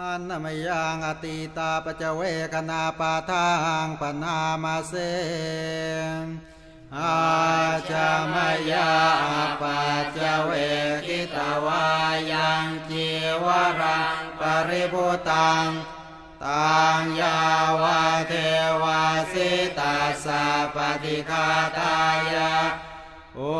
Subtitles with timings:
[0.00, 2.20] อันนมยังอติตาปเจเว
[2.52, 3.46] กนาปาทั
[3.84, 4.92] งปนามาเส
[6.96, 7.16] อา
[7.90, 8.34] จาม
[8.70, 8.90] ยา
[9.60, 9.80] ปั
[10.16, 10.50] จเว
[11.06, 11.84] กิตวา
[12.32, 13.06] ยังจี
[13.44, 13.46] ว
[13.80, 15.68] รังปริพุตัง
[16.44, 17.38] ตังยา
[17.82, 18.32] วาเท
[18.82, 19.02] วา
[19.32, 20.42] สิตาสา
[20.74, 21.46] ปฏิคา
[21.78, 21.96] ตา
[22.32, 22.54] ยะ
[23.38, 23.54] อุ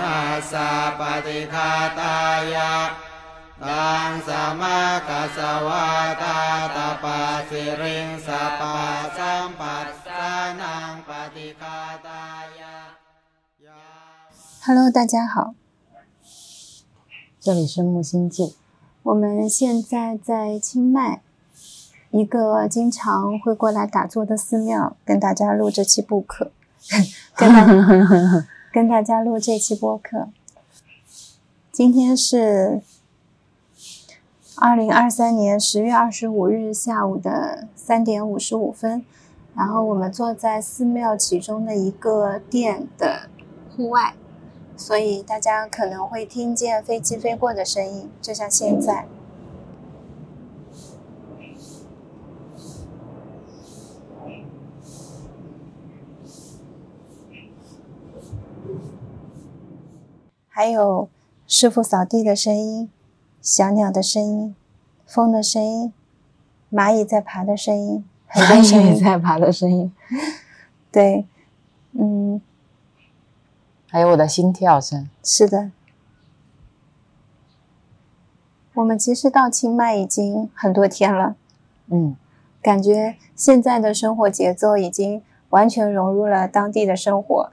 [0.00, 0.18] ณา
[0.52, 1.70] สาปฏิคา
[2.00, 2.16] ตา
[2.54, 2.72] ยะ
[3.63, 4.29] ตังส
[4.61, 4.77] มา
[5.07, 5.85] กัสวา
[6.23, 6.39] ตา
[6.75, 8.75] ตาปัสสิริงสปา
[9.17, 10.25] สัมปัสสา
[10.61, 12.23] นังปฏิคาตา
[12.59, 12.75] ยะ
[14.65, 15.55] Hello，大家好，
[17.41, 18.55] 这里是木星记。
[19.03, 21.21] 我们现在在清迈
[22.11, 26.51] 一个经常会过来打坐的寺庙，跟大家录这期播客，
[27.35, 27.65] 跟大
[28.71, 30.29] 跟大家录这期播客。
[31.73, 32.81] 今天是
[34.60, 39.04] 二零二三年十月二十五日下午的三点五十五分，
[39.54, 43.28] 然后我们坐在寺庙其中的一个殿的
[43.76, 44.14] 户外。
[44.76, 49.06] 所以大家可能会听见飞机飞过的声音，就像现在。
[60.48, 61.08] 还有
[61.46, 62.90] 师傅扫地的声音、
[63.48, 64.54] 小鸟的声音、
[65.06, 65.90] 风的声音、
[66.70, 69.90] 蚂蚁在爬的声音，很多声音在爬的声音。
[70.92, 71.26] 对，
[71.92, 72.42] 嗯。
[73.88, 75.08] 还有我的心跳声。
[75.24, 75.70] 是的，
[78.74, 81.34] 我们其实到清迈已经很多天了，
[81.86, 82.14] 嗯，
[82.60, 87.50] 感觉现在的生活节奏已经完全融入了当地的生活。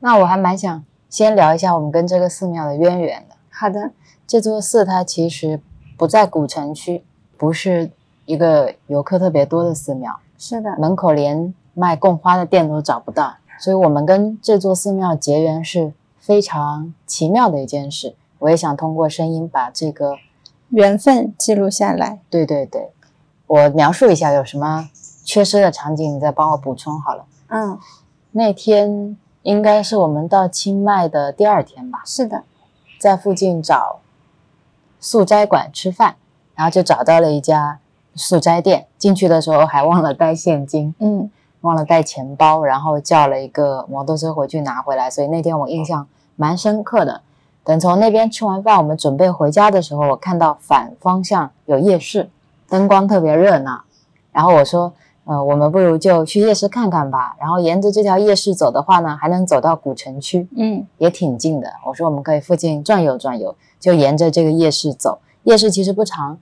[0.00, 3.36] 那我还蛮想先聊一下我们跟这个寺庙的渊源的。
[3.50, 3.92] 好的，
[4.30, 5.60] 这座寺它其实
[5.98, 7.02] 不在古城区，
[7.36, 7.90] 不是
[8.26, 10.20] 一个游客特别多的寺庙。
[10.38, 13.34] 是的，门口连卖供花的店都找不到。
[13.58, 18.14] 所以，我们跟这座寺庙结缘是非常奇妙的一件事。
[18.38, 20.16] 我也想通过声音把这个
[20.68, 22.20] 缘分记录下来。
[22.30, 22.92] 对对对，
[23.48, 24.88] 我描述一下有什么
[25.24, 27.24] 缺失的场景，你再帮我补充好了。
[27.48, 27.76] 嗯，
[28.30, 32.02] 那天应该是我们到清迈的第二天吧？
[32.06, 32.44] 是的，
[33.00, 33.98] 在附近找
[35.00, 36.14] 素斋馆吃饭，
[36.54, 37.80] 然后就找到了一家
[38.14, 38.86] 素斋店。
[38.98, 40.94] 进去的时候还忘了带现金。
[41.00, 41.30] 嗯。
[41.62, 47.20] 忘了带钱包，然后叫了一个摩托车回去拿回来，所以那天我印象蛮深刻的。
[47.62, 52.30] 等从那边吃完饭，我们准备回家的时候，我看到反方向有夜市，
[52.66, 53.82] 灯光特别热闹。
[54.32, 54.94] 然后我说
[55.24, 57.36] ：“呃，我们不如就去夜市看看吧。
[57.38, 61.70] 然后沿着这条夜市走的话呢，还能走到古城区，嗯，也挺近的。
[61.86, 65.18] 我说我们可以附近转悠转悠，就沿着这个夜市走。
[65.44, 66.38] 夜市其实不长，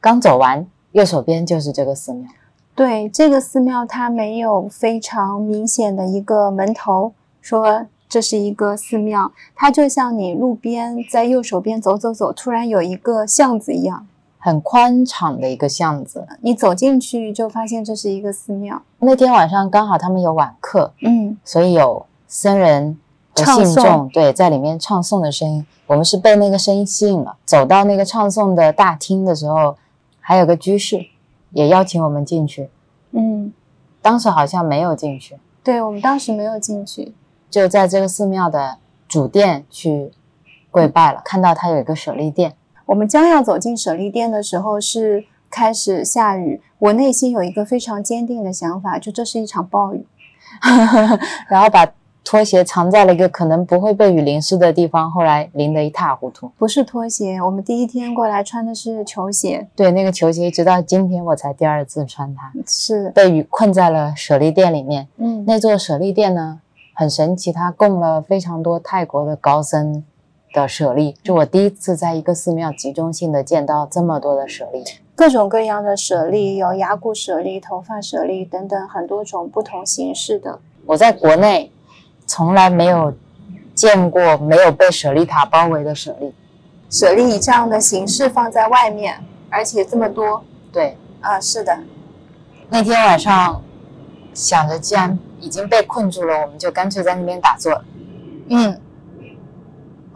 [0.00, 2.28] 刚走完，右手边就是这个寺庙。”
[2.74, 14.06] 对这个寺庙，它没有非常明显的一个门头，说这是一个寺庙，它就像你路边在右手边走走走，突然有一个巷子一样，
[14.44, 18.82] 很宽敞的一个巷子，你走进去就发现这是一个寺庙。
[18.98, 22.98] 那天晚上刚好他们有晚课，嗯，所以有僧人
[23.34, 27.36] 和信众对在里面唱诵的声音，我们是被那个声音吸引了。
[27.46, 29.78] 走到那个唱诵的大厅的时候，
[30.20, 31.06] 还有个居士。
[31.50, 32.68] 也邀请我们进去，
[33.12, 33.52] 嗯，
[34.02, 37.14] 当时好像没有进去，对我们当时没有进去，
[37.48, 40.10] 就在这个寺庙的主殿去
[40.72, 41.22] 跪拜了。
[41.24, 42.56] 看到他有一个舍利殿，
[42.86, 46.60] 我们将要走进舍利殿的时候，是开始下雨。
[46.78, 50.06] 我内心有一个非常坚定的想法，就这是一场暴雨，
[51.48, 51.88] 然后把。
[52.26, 56.50] 拖鞋藏在了一个可能不会被雨淋湿的地方，后来淋得一塌糊涂。
[56.56, 59.68] 不是拖鞋，我们第一天过来穿的是球鞋。
[59.76, 62.50] 对，那个球鞋直到今天我才第二次穿它。
[62.66, 65.06] 是被雨困在了舍利殿里面。
[65.18, 66.60] 嗯，那座舍利殿呢，
[66.94, 70.02] 很神奇，它供了非常多泰国的高僧
[70.62, 71.14] 的舍利。
[71.22, 74.82] 就我第一次在一个寺庙集中性的见到这么多的舍利，
[75.14, 80.60] 各种各样的舍利，有牙骨舍利、头发舍利等等很多种不同形式的。
[80.86, 81.70] 我在国内。
[82.26, 83.14] 从来没有
[83.74, 86.32] 见过没有被舍利塔包围的舍利，
[86.88, 90.42] 舍利以这样的形式放在外面，而且这么多。
[90.72, 91.78] 对，啊，是的。
[92.70, 93.62] 那天晚上
[94.32, 97.78] 想着，既然已经被困住了，我们就干脆在那边打坐。
[98.48, 98.80] 嗯，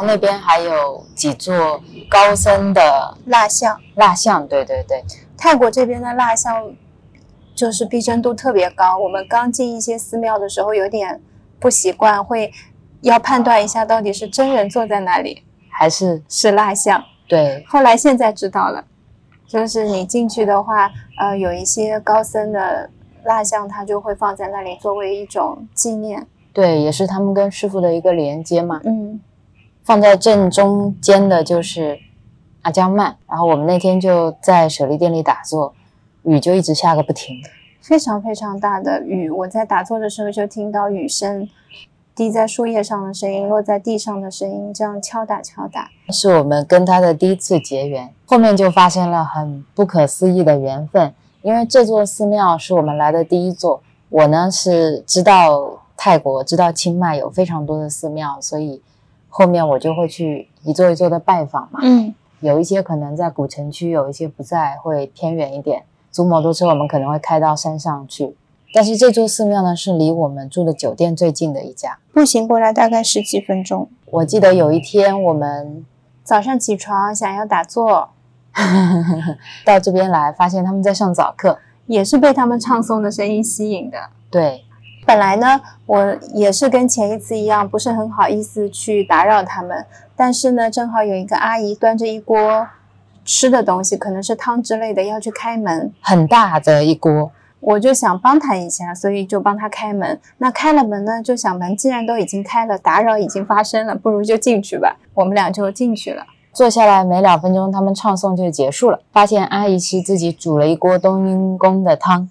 [0.04, 5.04] 那边还有几座高僧的蜡像，蜡像，对对对。
[5.36, 6.72] 泰国这边的蜡像
[7.54, 8.98] 就是逼真度特别高。
[8.98, 11.20] 我们刚进一些寺庙的时候，有点。
[11.60, 12.52] 不习惯会
[13.00, 17.02] 要判断一下，到底是真人坐在那里，还是是蜡像？
[17.26, 17.64] 对。
[17.66, 18.84] 后来现在知道了，
[19.44, 22.88] 就是你进去的话，呃，有一些高僧的
[23.24, 26.24] 蜡像，他就会放在那里作为一种纪念。
[26.52, 28.80] 对，也是他们跟师傅的一个连接嘛。
[28.84, 29.20] 嗯
[29.88, 31.98] 放在正中间的就是
[32.60, 35.72] 阿江曼，然后我们那天就在舍利店里打坐，
[36.24, 37.36] 雨就一直下个不停。
[37.80, 41.48] 非常非常大的雨，我在打坐的时候就听到雨声，
[42.14, 45.88] 滴在树叶上的声音，落在地上的声音，这样敲打敲打。
[46.10, 51.14] 是我们跟他的第一次结缘，后面就发生了很不可思议的缘分。
[51.40, 53.80] 因为这座寺庙是我们来的第一座，
[54.10, 58.82] 我呢是知道泰国、知道清迈有非常多的寺庙，所以
[59.28, 61.80] 后面我就会去一座一座的拜访嘛。
[61.82, 65.82] 嗯有一些可能在古城区，有一些不在，会偏远一点。
[66.10, 68.36] 租摩托车我们可能会开到山上去，
[68.72, 71.98] 但是这座寺庙呢是离我们住的酒店最近的一家。
[72.12, 73.88] 步行过来大概十几分钟。
[74.06, 75.84] 我记得有一天我们
[76.22, 78.10] 早上起床想要打坐，
[79.66, 81.58] 到这边来，发现他们在上早课。
[81.86, 83.98] 也是被他们唱诵的声音吸引的。
[84.30, 84.62] 对，
[85.08, 89.86] 本来呢，我也是跟前一次一样，不是很好意思去打扰他们。
[90.14, 92.68] 但是呢，正好有一个阿姨端着一锅
[93.24, 97.30] 吃的东西，可能是汤之类的，要去开门，很大的一锅。
[97.60, 100.20] 我就想帮她一下，所以就帮她开门。
[100.36, 104.98] 那开了门呢，就想门既然都已经开了，打扰已经发生了，不如就进去吧。
[105.14, 106.26] 我们俩就进去了。
[106.52, 109.00] 坐下来没两分钟，他们唱诵就结束了。
[109.10, 112.28] 发现阿姨是自己煮了一锅冬阴功的汤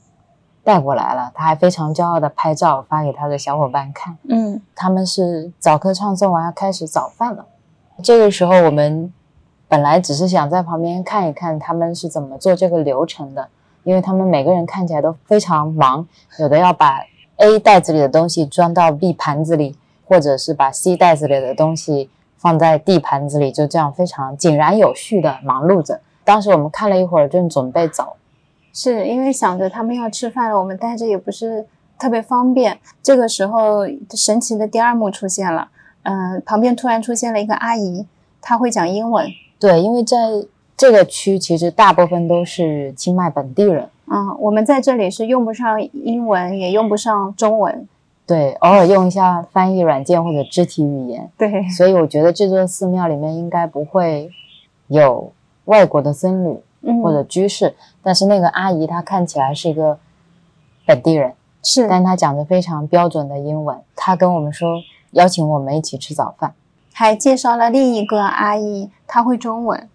[0.68, 4.18] 带过来了，他还非常骄傲的拍照发给他的小伙伴看。
[4.28, 7.46] 嗯他们是早课唱诵完要开始早饭了。
[8.04, 9.10] 这个时候我们
[9.70, 13.48] 本来只是想在旁边看一看他们是怎么做这个流程的，
[13.84, 16.06] 因为他们每个人看起来都非常忙，
[16.38, 17.00] 有的要把
[17.38, 26.02] A 袋子里的东西装到 B 盘子里，或者是把 C 袋子里的东西放在 D 盘子里，就这样非常井然有序的忙碌着。
[26.26, 28.17] 当时我们看了一会儿，正准备走，
[28.80, 31.66] 是因为想着他们要吃饭了，我们带着也不是
[31.98, 32.78] 特别方便。
[33.02, 35.70] 这个时候，神奇的第二幕出现了。
[36.04, 38.06] 嗯、旁边突然出现了一个阿姨，
[38.40, 39.26] 她会讲英文。
[39.60, 40.16] 对，因为在
[40.78, 47.88] 这个区其实大部分都是清迈本地人，嗯，我们在这里是用不上英文，也用不上中文。
[48.28, 51.28] 对，偶尔用一下翻译软件或者肢体语言。
[51.36, 54.30] 对，所以我觉得这座寺庙里面应该不会
[54.86, 55.32] 有
[55.66, 56.62] 外国的僧侣嗯，
[57.04, 59.98] 或者居士，但是那个阿姨她看起来是一个
[60.86, 61.34] 本地人，
[61.64, 63.78] 是但她讲的非常标准的英文。
[63.96, 64.82] 她跟我们说
[65.12, 66.54] 邀请我们一起吃早饭。
[66.94, 69.88] 还介绍了另一个阿姨，她会中文。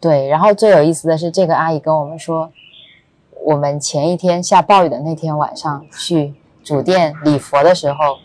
[0.00, 2.50] 对，然后最有意思的是，这个阿姨跟我们说，
[3.44, 8.18] 我们前一天下暴雨的那天晚上去主殿礼佛的时候，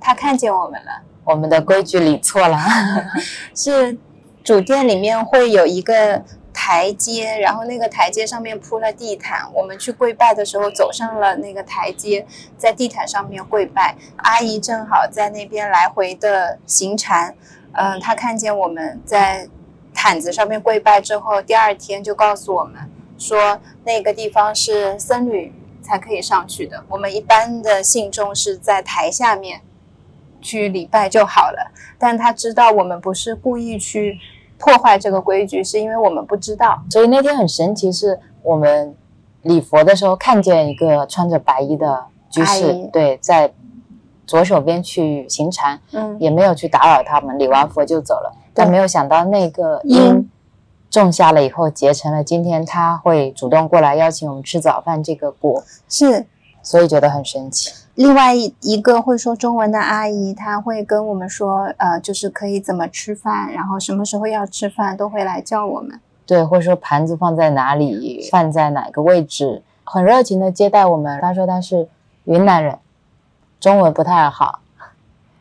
[0.00, 2.58] 她看见我们了，我们的规矩理错了。
[3.54, 3.98] 是
[4.42, 6.22] 主殿里面会有一个
[6.70, 9.40] 台阶，然后那个台阶上面铺了地毯。
[9.52, 12.24] 我们去跪拜的时候，走上了那个台阶，
[12.56, 13.96] 在地毯上面跪拜。
[14.18, 17.34] 阿姨正好在那边来回的行禅，
[17.72, 19.48] 嗯、她看见我们在
[19.92, 22.88] 毯子上面跪拜之后，第二天就告诉我们
[23.18, 25.52] 说，那个地方是僧侣
[25.82, 26.84] 才可以上去的。
[26.88, 29.60] 我们一般的信众是在台下面
[30.40, 31.72] 去礼拜就好了。
[31.98, 34.20] 但他知道我们不是故意去
[34.60, 36.80] 破坏这个规矩，是因为我们不知道。
[36.90, 38.94] 所以那天很神奇，是我们
[39.42, 43.52] 礼佛的时候看见一个穿着白衣的居士，对，在
[44.26, 48.30] 左手边去行禅，嗯，也没有去打扰他们，礼完佛就走了。
[48.52, 50.30] 对但没有想到那个因因
[50.90, 56.26] 种下了以后，结成了今天他会主动过来邀请我们吃早饭这个果，是
[56.62, 57.72] 所以觉得很神奇。
[58.00, 66.00] 另外一一个会说中文的阿姨，她会跟我们说，呃，就是可以怎么吃饭，然后什么时候要吃饭，都会来叫我们。
[66.24, 71.20] 对，或者说盘子放在哪里，饭在哪个位置，很热情的接待我们。
[71.20, 71.86] 她说她是
[72.24, 72.78] 云南人，
[73.60, 74.60] 中文不太好，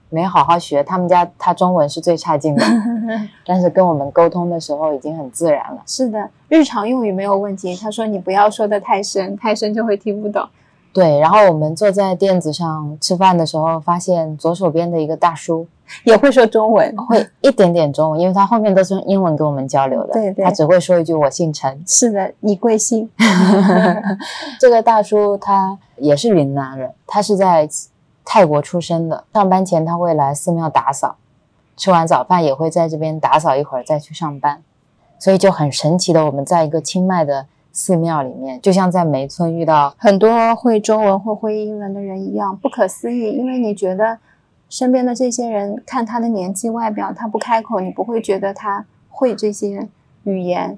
[0.10, 0.84] 没好好学。
[0.84, 2.66] 他们家他中文是最差劲的，
[3.48, 5.82] 但是跟我们沟通的时候已经很自然了。
[5.88, 7.74] 是的，日常用语没有问题。
[7.78, 10.46] 他说你不要说的太深，太深就会听不懂。
[10.91, 15.67] 对，然后我们坐在垫子上吃饭的时候，发现左手边的一个大叔
[16.03, 20.13] 也会说中文，会一点点中文，因为他后面都是用英文跟我们交流的。
[20.13, 21.81] 对对他只会说一句“我姓陈”。
[21.86, 23.10] 是的，你贵姓？
[24.60, 27.69] 这个大叔他也是云南人，他是在
[28.25, 29.24] 泰国出生的。
[29.34, 31.15] 上班前他会来寺庙打扫，
[31.77, 34.62] 吃完早饭也会在这边打扫一会儿再去上班。
[35.17, 37.46] 所以就很神奇的，我们在一个清迈的
[37.80, 43.32] 寺庙里面，就像在梅村遇到很多会中文或会英文的人一样，不可思议。
[43.32, 44.18] 因为你觉得
[44.70, 49.88] 身边的这些人，看他的年纪、外表，他不开口，你不会觉得他会这些
[50.24, 50.78] 语言。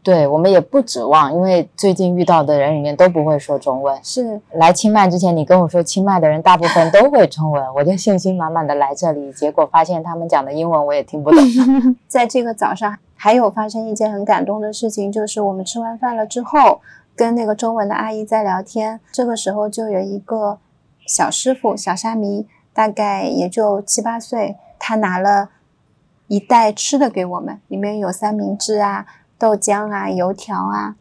[0.00, 3.98] 对我们也不指望，因为最近遇到的人里面都不会说中文。
[4.02, 11.38] 是来清迈之前，你跟我说清迈的人大部分都会中文，我就信心满满的来这里，结果发现他们讲的英文我也听不懂。
[12.08, 16.80] 在这个早上，还有发生一件很感动的事情，就是我们吃完饭了之后，
[17.14, 20.58] 跟那个中文的阿姨在聊天，这个时候就有一个
[21.06, 25.50] 小师傅，小沙弥，大概也就七八岁，他拿了
[26.28, 29.04] 一袋吃的给我们，里面有三明治啊。
[29.40, 30.96] 豆浆啊，油条啊，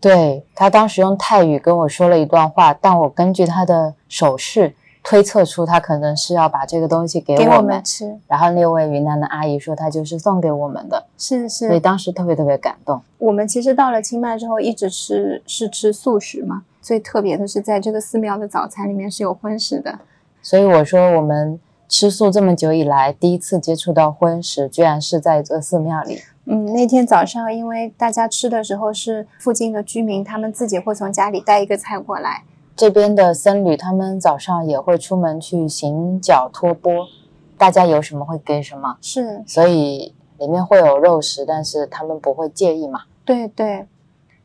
[0.00, 4.74] 对他当时用泰语跟我说了一段话，但我根据他的手势
[5.08, 8.12] 推测出他可能是要把这个东西给给我们吃。
[8.26, 11.68] 然后那位云南的阿姨说，他就是送给我们的，是是。
[11.68, 13.00] 所以当时特别特别感动。
[13.18, 16.64] 我们其实到了清迈之后，一直吃是吃素食嘛。
[16.82, 19.96] 最特别的是，在这个寺庙的早餐里面是有荤食的。
[20.42, 26.20] 所以我说，我们吃素这么久以来，第一次接触到荤食，居然是在这寺庙里。
[26.46, 32.42] 嗯，那天早上，因为大家吃的时候是附近的居民，他们自己会从家里带一个菜过来。
[32.76, 37.06] 这边的僧侣他们早上也会出门去行脚托钵，
[37.56, 38.98] 大家有什么会给什么。
[39.00, 43.04] 是，所以里面会有肉食，但是他们不会介意嘛。
[43.24, 43.86] 对对，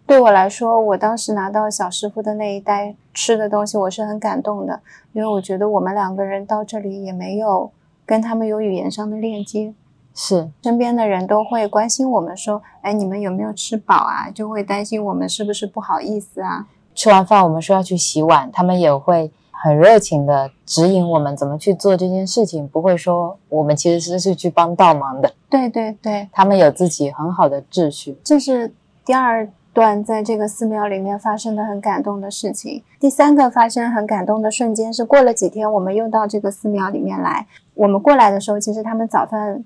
[0.07, 4.79] 对我来说，我当时拿到小师傅的那一袋吃的东西，我是很感动的，
[5.11, 7.69] 因为我觉得我们两个人到这里也没有
[8.05, 9.73] 跟他们有语言上的链接。
[10.15, 16.67] 是，身边的人都会关心我们，说：“哎，你们有没有吃饱啊？”就会担心我们是不是不好意思啊。
[16.93, 25.33] 吃完饭，我们说要去洗碗，他们也会很热情的指引我们怎么去做这件事情，不会说我们其实是是去帮倒忙的。
[25.50, 28.17] 对对对，他们有自己很好的秩序。
[28.24, 28.74] 这是
[29.05, 32.83] 第二段在这个寺庙里面发生的很感动的事情。
[33.00, 37.48] 第三个发生很感动的瞬间是过了几天，我们又到这个寺庙里面来。
[37.74, 39.63] 我们过来的时候，其实他们早饭。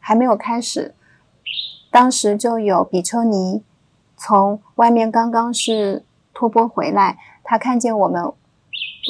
[0.00, 0.94] 还没有开始，
[1.90, 3.62] 当时就有比丘尼
[4.16, 6.02] 从外面刚刚是
[6.38, 8.22] 托钵回来，他看见我们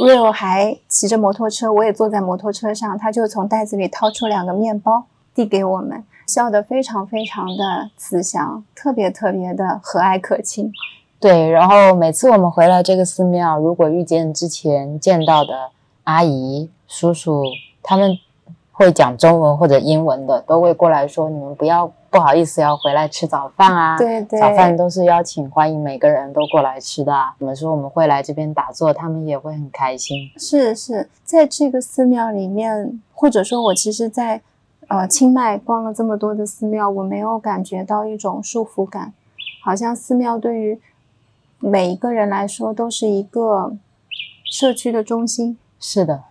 [0.00, 5.04] real 还骑着摩托车，我也坐在摩托车上，他就从袋子里掏出两个面包
[5.34, 10.72] 递给我们，笑得非常非常的慈祥，特别特别的和蔼可亲。
[11.20, 15.72] 对，然后每次我们回来这个寺庙，如果遇见之前见到的
[16.04, 17.42] 阿姨、叔叔，
[17.82, 18.18] 他们。
[18.78, 23.98] 会讲中文或者英文的都会过来说：“你们不要不好意思，要回来吃早饭啊！
[23.98, 27.12] 对对，早饭都是邀请欢迎每个人都过来吃的。
[27.38, 30.30] 我们说我们会来这边打坐，他们也会很开心。
[30.38, 34.40] 是是，在这个寺庙里面，或者说我其实，在
[34.86, 39.12] 呃清迈逛了这么多的寺庙，我没有感觉到一种束缚感，
[39.62, 40.80] 好像寺庙对于
[41.58, 43.74] 每一个人来说都是一个
[44.50, 45.58] 社区的中心。
[45.78, 46.24] 是的。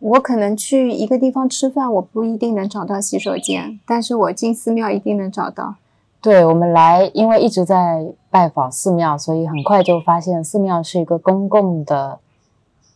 [0.00, 5.74] 我可能去一个地方吃饭，我不一定能找到洗手间，但是我进寺庙一定能找到。
[6.22, 12.18] 对我们来，因为一直在拜访寺庙，所以很快就发现寺庙是一个公共的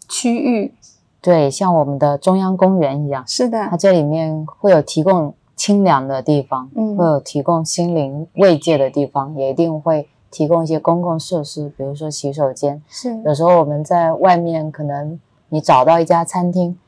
[0.09, 0.73] 区域。
[1.21, 3.23] 对，像我们的中央公园一样。
[3.27, 12.83] 是的，它这里面会有提供清凉的地方，嗯，会有提供心灵慰藉的地方，也一定会提供一些公共设施，比如说洗手间。
[12.89, 15.19] 是，有时候我们在外面，可能
[15.51, 16.79] 你找到一家餐厅。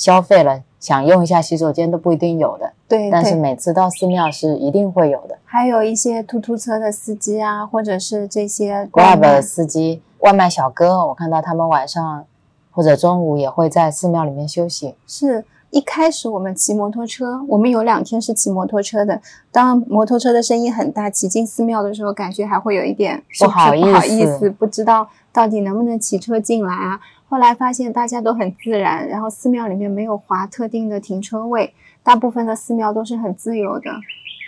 [0.00, 2.72] 消费了，想用一下洗手间都不一定有的。
[2.88, 5.36] 对，但是每次到寺庙是一定会有的。
[5.44, 12.24] 还有一些突突车的司机啊，或者是这些 Grab 的司机、外卖小哥，我看到他们晚上
[12.70, 14.94] 或者中午也会在寺庙里面休息。
[15.06, 19.20] 是一开始我们骑摩托车，我们有两天是骑摩托车的。
[19.52, 26.98] 当摩托车的声音很大，骑进寺庙的时候，感觉还会有一点不好意思，不知道到底能不能骑车进来啊。
[27.30, 31.72] 后来发现大家都很自然，然后寺庙里面没有划特定的停车位，
[32.02, 33.88] 大部分的寺庙都是很自由的。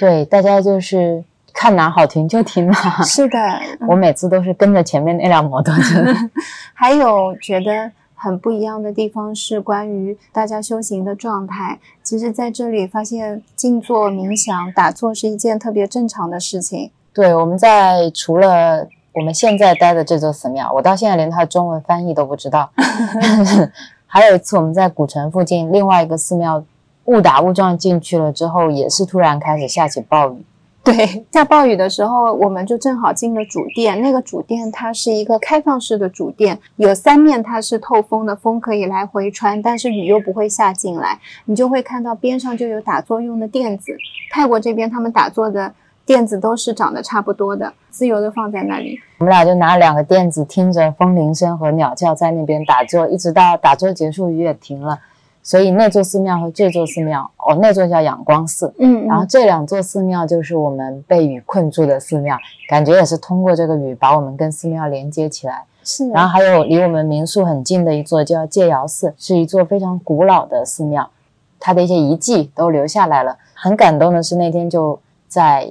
[0.01, 1.23] 对，大家就是
[1.53, 2.75] 看哪好停就停哪。
[3.05, 3.39] 是的，
[3.87, 6.05] 我每次都是跟着前面那辆摩托车。
[6.75, 11.79] 还有觉得很不一样的地方是关于大家修行的状态。
[12.03, 16.91] 其实在这里发现静坐、冥想、打坐是一件特别正常的事情。
[17.15, 18.89] 对，我们在除了。
[19.15, 22.71] 我们现在待的这座寺庙，我到现在连它的中文翻译都不知道。
[24.07, 26.65] 还有一次，我们在古城附近另外一个寺庙，
[27.05, 30.45] 误打误撞进去了之后，也是突然开始下起暴雨。
[30.85, 34.01] 对，下暴雨的时候，我们就正好进了主殿。
[34.01, 41.19] 那个主殿它是一个开放式的主殿，有三面它是透风的，风可以来回穿，但是雨又不会下进来。
[41.45, 43.95] 你就会看到边上就有打坐用的垫子。
[44.33, 45.75] 泰国这边他们打坐的。
[46.05, 48.99] 垫子都是长得差不多的，自由的放在那里。
[49.19, 54.99] 我们俩就拿两个垫子，听着风铃声和鸟叫，在那边打坐，一直到打坐结束，雨也停了。
[55.45, 62.37] 所以那座寺庙和这座寺庙，哦，那座叫仰光寺，嗯，然后这两座寺庙就是我们被雨困住的寺庙，
[62.69, 65.65] 感觉也是通过这个雨把我们跟寺庙连接起来。
[65.83, 71.11] 是，然后还有离我们民宿很近的一座叫戒窑寺，是一座非常古老的寺庙，
[71.59, 73.37] 它的一些遗迹都留下来了。
[73.53, 75.69] 很感动的是那天就在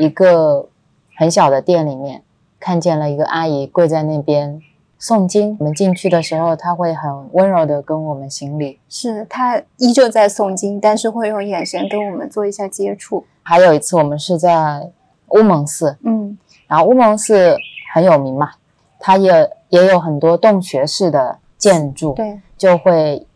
[0.00, 0.68] 一个
[1.14, 2.22] 很小的店里面
[2.58, 4.62] 看见了一个阿姨跪在那边
[4.98, 5.56] 诵经。
[5.60, 8.78] 我们进去的时候，她会很温柔的跟我们行礼。
[8.88, 13.24] 是她依旧在诵经，但是会用眼神跟我们做一下接触。
[13.42, 14.90] 还有一次，我们是在
[15.28, 17.56] 乌蒙寺，嗯，然后乌蒙寺
[17.92, 18.52] 很有名嘛，
[18.98, 23.26] 它也也有很多洞穴式的建筑，对，就会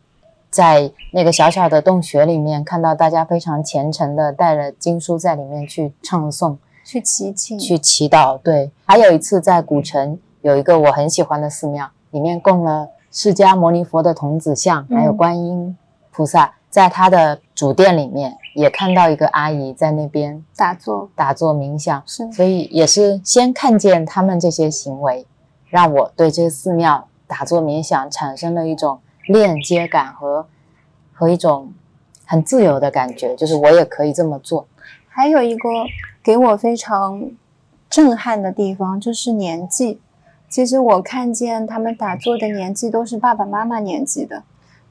[0.54, 6.56] 在那个小小的洞穴里面看到大家非常虔诚的带着经书在里面去唱诵、
[6.87, 8.38] 去祈请，去祈祷。
[8.38, 15.76] 对，还有一次在古城有一个我很喜欢的寺庙，里面供了释迦牟尼佛的童子像，还有嗯观音
[16.12, 22.00] 菩萨，在他的主殿里面也看到一个阿姨在那边打坐，打坐冥想。
[22.06, 25.26] 是所以也是先看见他们这些行为，
[25.68, 30.46] 让我对这个寺庙打坐冥想产生了一种链接感和
[31.12, 31.72] 和一种
[32.24, 34.66] 很自由的感觉，就是我也可以这么做。
[35.08, 35.68] 还有一个
[36.22, 37.30] 给我非常
[37.88, 40.00] 震撼的地方就是年纪。
[40.48, 44.44] 其实我看见他们打坐的年纪都是爸爸妈妈年纪的，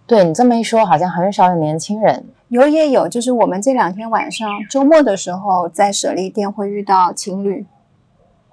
[0.06, 2.26] 对你这么一说，好像很少有年轻人。
[2.50, 7.66] 有也有，就是我们这两天晚上周末的时候在舍利店会遇到情侣，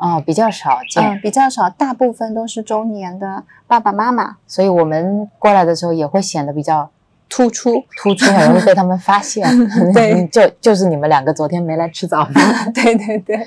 [0.01, 6.89] 啊、比较少见，嗯，比较少，大部分都是中年的爸爸妈妈，所以我们过来的时候也会显得比较
[7.29, 7.85] 突出。
[7.99, 9.47] 突出，很容易被他们发现。
[9.93, 12.73] 对 就就是你们两个昨天没来吃早饭。
[12.73, 13.47] 对对对，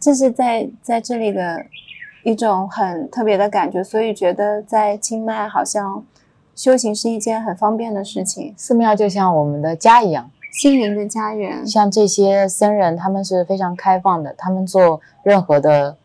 [0.00, 1.64] 这是在在这里的
[2.24, 6.02] 一种很特别的感觉，所以觉得在清迈好像
[6.56, 11.66] 修行是一件很方便的事情，寺庙就像我们的家一样，心灵的家园。
[11.66, 15.96] 像这些僧人，他们是非常开放的，他们做任何的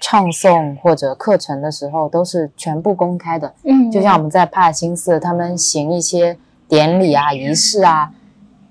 [0.00, 3.54] 唱诵或者课程的时候，都是全部公开的。
[3.64, 8.12] 嗯就像我们在帕尔新寺，他们行一些典礼啊、仪式啊，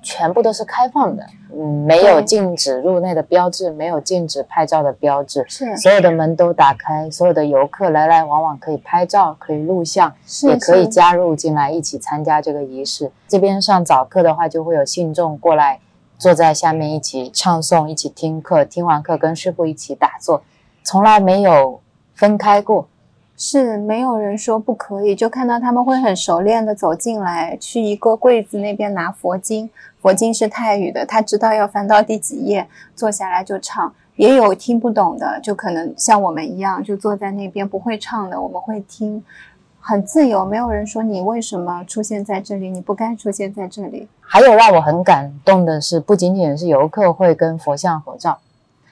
[0.02, 13.12] 全部都是开放的，嗯，没有禁止入内的标志，没有禁止拍照的标志，是所有的门都打开，所有的游客来来往往可以拍照，可以录像，是也可以加入进来一起参加这个仪式。
[13.28, 15.80] 这边上早课的话，就会有信众过来
[16.18, 20.42] 坐在下面一起唱诵，一起听课，听完课跟师傅一起打坐，
[20.84, 21.80] 从来没有
[22.16, 22.88] 分开过。
[23.44, 29.68] 是没有人说不可以，就看到他们会很熟练的走进来，去一个柜子那边拿佛经，
[30.02, 33.94] 佛经是泰语的，他知道要翻到第几页，坐下来就唱。
[34.18, 39.24] 也有听不懂的，就可能像我们一样，就坐在那边不会唱的，我们会听，
[39.80, 44.08] 很自由，没有人说你为什么出现在这里，你不该出现在这里。
[44.20, 48.38] 还有让我很感动的是，不仅仅是游客会跟佛像合照，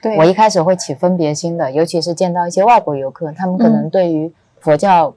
[0.02, 5.14] 对，我一开始会起分别心的，尤其是见到一些外国游客，他们可能对于佛教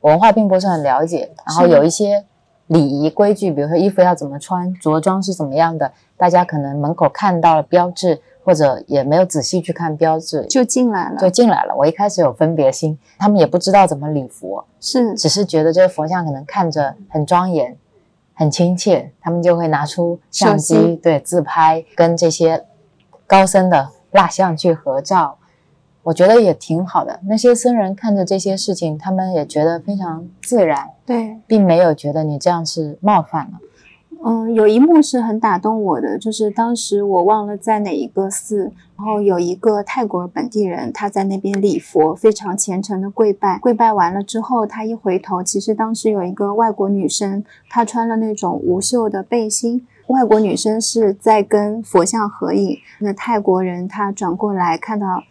[0.00, 2.24] 文化并不是很了解，然后有一些
[2.68, 11.74] 礼仪规矩，比如说衣服要怎么穿，着装是怎么样的，大家可能门口看到了标志，或者也没有仔细去看标志，就进来了，就进来了。
[11.76, 17.76] 我一开始有分别心，他们也不知道怎么礼佛，是只是觉得这个佛像可能看着很庄严、
[18.34, 22.64] 很亲切，他们就会拿出相机对自拍，跟这些
[23.26, 25.38] 高僧的蜡像去合照。
[26.06, 27.18] 我觉得也挺好的。
[27.26, 31.36] 那些僧人看着这些事情，他们也觉得非常自然，对。
[31.48, 33.58] 并没有觉得你这样是冒犯了。
[34.24, 43.58] 嗯，有一幕是很打动我的，就是当时我忘了在哪一个寺，然后有一个泰国本地人，他在那边礼佛，非常虔诚的跪拜。
[43.58, 49.84] 跪拜完了之后，他一回头，其实当时有一个外国女生，她穿了那种无袖的背心。
[50.06, 55.24] 外国女生是在跟佛像合影，那泰国人他转过来看到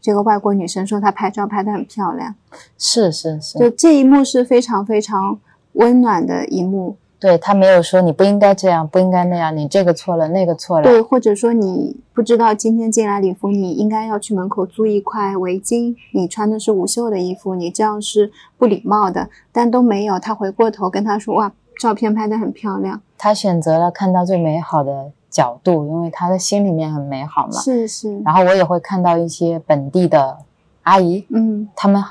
[0.00, 2.34] 这个外国女生，说她拍照拍得很漂亮。
[2.78, 5.38] 是是是，就这一幕是非常非常
[5.74, 6.96] 温暖的一幕。
[7.18, 10.84] 对他没有说你不应该这样，不应该那样，你这个错了，那个错了。
[10.84, 15.94] 对，或者说你不知道今天进来礼服，你应该要去门口租一块围巾。
[16.14, 19.28] 你穿的是无袖的衣服，你这样是不礼貌的。
[19.52, 23.02] 但都没有，他回过头跟他说：“哇，照片拍得很漂亮。
[23.18, 27.60] 他选择了看到最美好的角度，因为他的心里面很美好”嘛。
[27.60, 30.38] 是是，然后我也会看到一些本地的
[30.82, 32.02] 阿姨，嗯，他们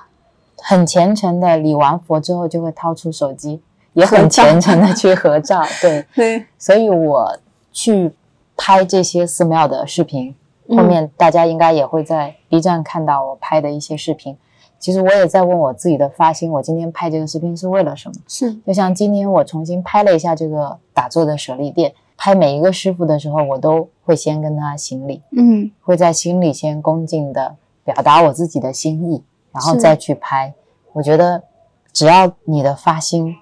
[0.58, 3.62] 很虔诚的礼完佛之后就会掏出手机，
[3.94, 5.64] 也很虔诚的去合照。
[5.82, 7.38] 对，对，所以我
[7.72, 8.12] 去
[8.58, 10.36] 拍这些寺庙的视频，
[10.70, 14.38] 后嗯面大家应该也会在 B 站看到我拍的一些视频。
[14.78, 18.16] 其实我也在问我自己的发心，我今天拍这个视频是为了什么？
[18.30, 27.56] 是，就像今天我重新拍了一下这个打坐的舍利殿，拍每一个师傅的时候，我都会先跟他行礼，嗯会在心里先恭敬的
[27.86, 30.54] 表达我自己的心意，然后再去拍。
[30.92, 31.42] 我觉得
[31.94, 33.38] 只要你的发心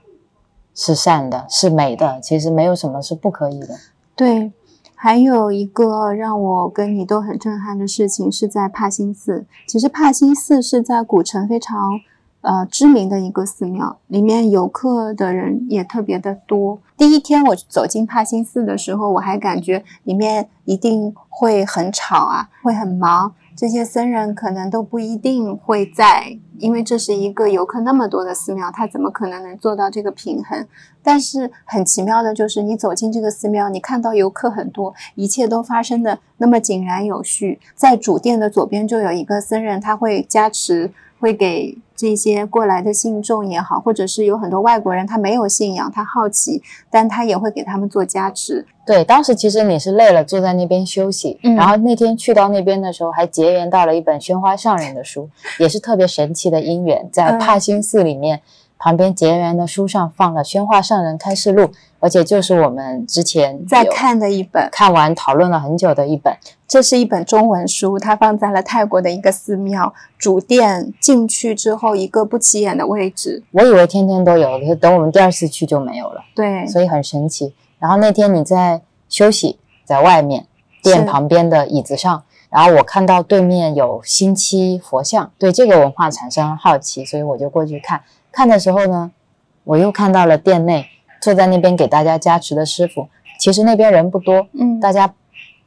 [0.75, 3.75] 是善的，是美的，其实没有什么是不可以的。
[4.15, 4.51] 对。
[4.99, 9.45] 还有一个让我跟你都很震撼的事情，是在帕辛寺。
[9.67, 11.99] 其实帕辛寺是在古城非常
[12.41, 16.79] 呃知名的一个寺庙，里面游客的人也特别的多。
[16.95, 23.33] 第一天我走进帕辛寺的时候，我还感觉里面一定会很吵啊，会很忙。
[23.55, 30.67] 这些僧人可能都不一定会在，因为这是一个游客那么多的寺庙，他怎么可能能做到这个平衡？
[31.01, 37.59] 但是很奇妙的就是，你走进这个寺庙，你看到游客很多，一切都发生的那么井然有序。
[37.73, 48.65] 在主殿的左边就有一个僧人，他会加持，会给这些过来的信众也好，或者是有很多外国人，他没有信仰，他好奇，但他也会给他们做加持。
[48.85, 51.39] 对，当时其实你是累了，坐在那边休息。
[51.43, 58.41] 嗯然后那天去到那边的时候，还结缘到了一本宣花上人的书，也是特别神奇的因缘，在嗯帕辛寺里面、
[58.77, 61.63] 旁边结缘的书上放了《宣化上人开示录》，
[61.99, 66.35] 而且就是我们之前在看的一本，看完讨论了很久的一本。
[66.67, 73.41] 这是一本中文书，它放在了泰国的一个寺庙主殿进去之后一个不起眼的位置。
[73.51, 77.53] 我以为天天都有，可是等我们第二次去就没有了，对，所以很神奇。
[77.79, 80.45] 然后那天你在休息，在外面
[80.83, 88.03] 店旁边的椅子上，然后我看到对面有新期佛像，对这个文化产生了好奇，所以我就过去看。
[88.31, 89.11] 看的时候呢，
[89.63, 90.85] 我又看到了店内
[91.19, 93.07] 坐在那边给大家加持的师傅。
[93.39, 95.13] 其实那边人不多，嗯，大家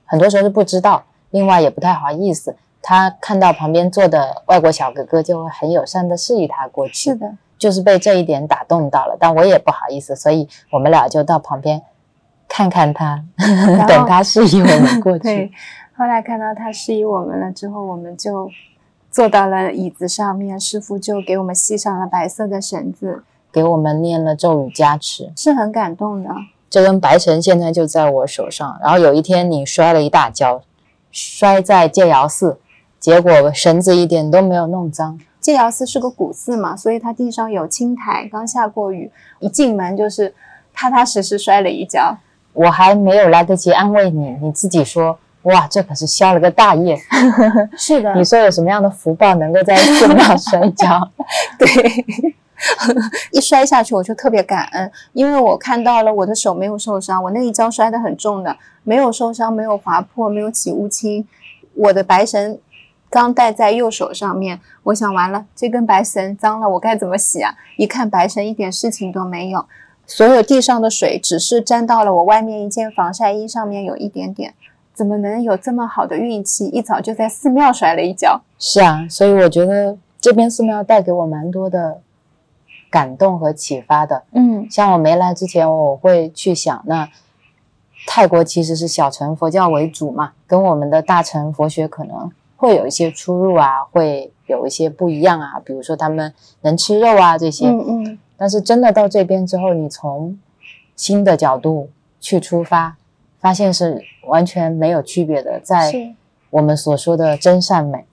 [0.05, 2.57] 很多时候是不知道，另外也不太好意思。
[2.83, 7.11] 他看到旁边坐的外国小哥哥，就会很友善的示意他过去。
[7.11, 11.83] 是的，就是被这一点打动到了，但我也不好意思，所以我们俩就到旁边
[12.49, 15.53] 看看他，后等他示意我们过对去。。
[15.95, 18.51] 后来看到他示意我们了之后，我们就
[19.11, 25.33] 坐到了椅子上面，师傅就给我们系上了白色的绳子，给我们念了咒语加持。
[25.37, 26.31] 是很感动的。
[26.69, 28.79] 这根白绳现在就在我手上。
[28.83, 30.63] 然后有一天你摔了一大跤，
[31.11, 32.59] 摔在戒瑶寺，
[32.99, 35.19] 结果绳子一点都没有弄脏。
[35.41, 40.35] 戒瑶寺是个古寺嘛，所以它地上有青苔，刚下过雨，一进门就是
[40.73, 42.17] 踏踏实实摔了一跤。
[42.53, 45.19] 我还没有来得及安慰你，你自己说。
[45.45, 47.01] 哇，这可是消了个大业！
[47.75, 51.11] 是的你说有什么样的福报能够在寺庙 摔跤？
[51.59, 51.67] 对，
[53.33, 61.27] 一摔下去我就特别感恩，因为我看到了我的手没有受伤，我那一跤摔得很重的，没有受伤，没有划破，没有起乌青。
[61.75, 62.59] 我的白绳
[63.09, 67.55] 刚戴在右手上面，我想完了，这根白绳脏了，我该怎么洗啊？
[67.77, 69.65] 一看白绳一点事情都没有，
[70.07, 74.55] 所有地上的水只是沾到了我外面一件防晒衣上面有一点点。
[74.93, 76.67] 怎么能有这么好的运气？
[76.67, 78.43] 一早就在寺庙摔了一跤。
[78.59, 82.03] 是啊，所以我觉得这边寺庙带给我蛮多的
[82.91, 84.25] 感动和启发的。
[84.33, 87.09] 嗯像我没来之前，我会去想，那
[88.07, 97.69] 泰国其实是小乘佛教为主嘛，跟我们的大乘佛学可能会有一些出入啊，会有一些不一样啊，比如说他们能吃肉啊这些。
[97.69, 100.39] 嗯嗯，但是真的到这边之后，你从
[100.97, 101.89] 新的角度
[102.21, 102.97] 去出发，
[103.39, 106.15] 发现是完全没有区别的，在。
[106.51, 108.05] 我们所说的真善美。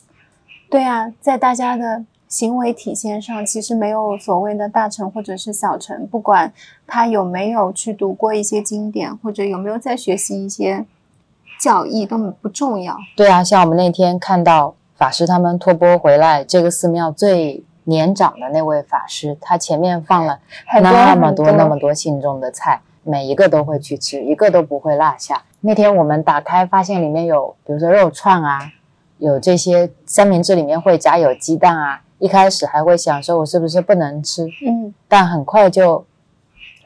[0.69, 6.51] 对啊，在大家的行为体现上，其实没有所谓的大乘或者是小乘，不管
[6.85, 10.85] 他有没有去读过一些经典，或者有没有在学习一些
[11.59, 12.97] 教义，都不重要。
[13.15, 20.39] 对啊，像我们那天看到法师他们托钵回来，这个寺庙最年长的那位法师，他前面放了
[20.81, 25.43] 那么多那么多信众的菜，每一个都会去吃，一个都不会落下。
[25.61, 28.73] 那天我们打开发现里面有，比如说肉串啊，
[29.17, 32.01] 有这些三明治里面会夹有鸡蛋啊。
[32.19, 36.05] 一开始还会想说我是不是不能吃，嗯，但很快就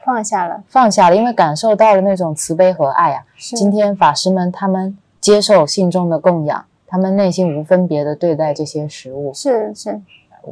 [0.04, 0.62] 放下了。
[0.68, 3.24] 放下了，因为感受到了那种慈悲和爱啊。
[3.36, 10.00] 今天法师们他们接受信众的供养，他们内心无分别的对待这些食物，是是，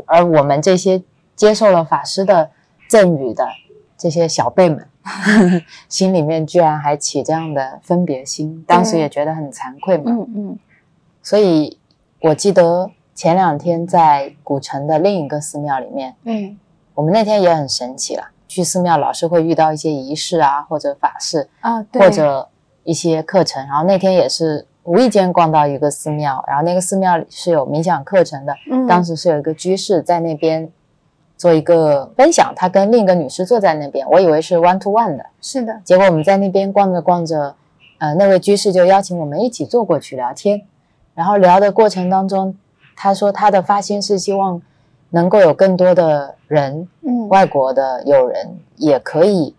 [0.06, 1.02] 而我们这些
[1.36, 2.50] 接受了法师的
[2.88, 3.48] 赠予的
[3.98, 4.86] 这些小辈们，
[5.88, 10.10] 心里面居然还起这样的分别心，当时也觉得很惭愧嘛。
[10.12, 10.58] 嗯嗯
[11.22, 11.78] 所以
[12.22, 16.58] 我记得前两天在古城的另一个寺庙里面，嗯
[16.94, 18.30] 我们那天也很神奇了。
[18.48, 22.48] 去寺庙老是会遇到一些仪式啊，或者法事，啊，对，或者
[22.82, 23.64] 一些课程。
[23.66, 30.68] 然后那天也是无意间逛到一个寺庙，然后那个寺庙里是有冥想课程的，嗯当时是有一个居士在那边
[31.36, 37.54] 做一个分享，他跟另一个女士坐在那边，我以为是 one to one 的，是的，结果我们在那边逛着逛着，
[37.98, 40.62] 呃，那位居士就邀请我们一起坐过去聊天，
[41.14, 42.56] 然后聊的过程当中，
[43.02, 44.60] 他说他的发心是希望
[45.08, 49.56] 能够有更多的人，嗯外国的友人也可以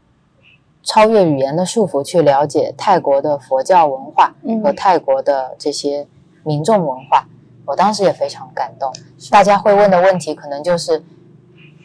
[0.84, 6.06] 超越语言的束缚去了解泰国的佛教文化嗯和泰国的这些
[6.44, 7.26] 民众文化。
[7.66, 8.94] 我当时也非常感动。
[9.32, 11.04] 大家会问的问题可能就是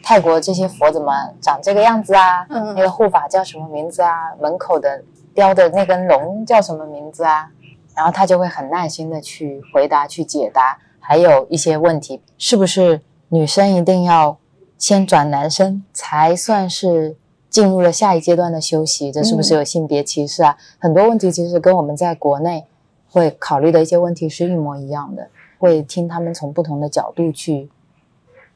[0.03, 2.45] 泰国这些佛怎么长这个样子啊？
[2.49, 4.35] 嗯那个护法叫什么名字啊？
[4.39, 7.49] 门口的雕的那根龙叫什么名字啊？
[7.95, 10.77] 然后他就会很耐心的去回答、去解答，
[11.09, 14.37] 还有一些问题，是不是女生一定要
[14.77, 17.15] 先转男生才算是
[17.49, 19.09] 进入了下一阶段的休息？
[19.09, 20.57] 这是不是有性别歧视啊？
[20.77, 22.65] 很多问题其实跟我们在国内
[23.09, 27.69] 会考虑的一些问题是一模一样的，会听他们从不同的角度去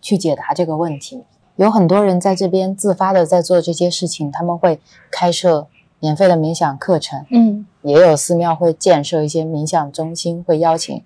[0.01, 1.23] 去解答这个问题。
[1.55, 5.67] 有很多人在这边自发的在做这些事情，他们会开设
[6.01, 11.01] 免费的冥想课程，嗯也有寺庙会建设一些冥想中心，会邀请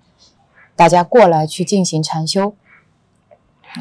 [0.76, 2.54] 大家过来去进行禅修。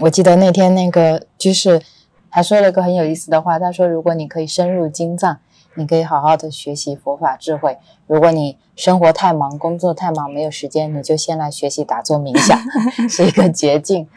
[0.01, 1.81] 我记得那天那个居士
[2.29, 5.37] 还说了一个很有意思的话，他说：“如果你可以深入经藏，
[5.75, 7.77] 你可以好好的学习佛法智慧；
[8.07, 12.59] 如果你生活太忙、工作太忙，没有时间，你就先来学习打坐冥想，
[13.07, 14.07] 是一个捷径。”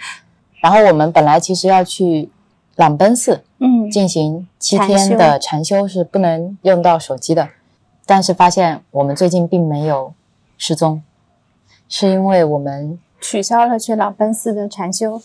[0.60, 2.28] 然后我们本来其实要去
[2.74, 7.48] 朗奔寺，嗯进行七天的禅修是不能用到手机的，
[8.04, 10.12] 但是发现我们最近并没有
[10.56, 11.02] 失踪，
[11.88, 15.20] 是因为我们取消了去朗奔寺的禅修。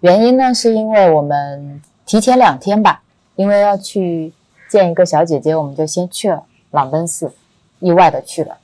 [0.00, 3.02] 原因呢是因为我们提前两天吧，
[3.36, 4.32] 因为要去
[4.68, 7.32] 见一个小姐姐，我们就先去了朗登寺，
[7.80, 8.56] 意外的去了。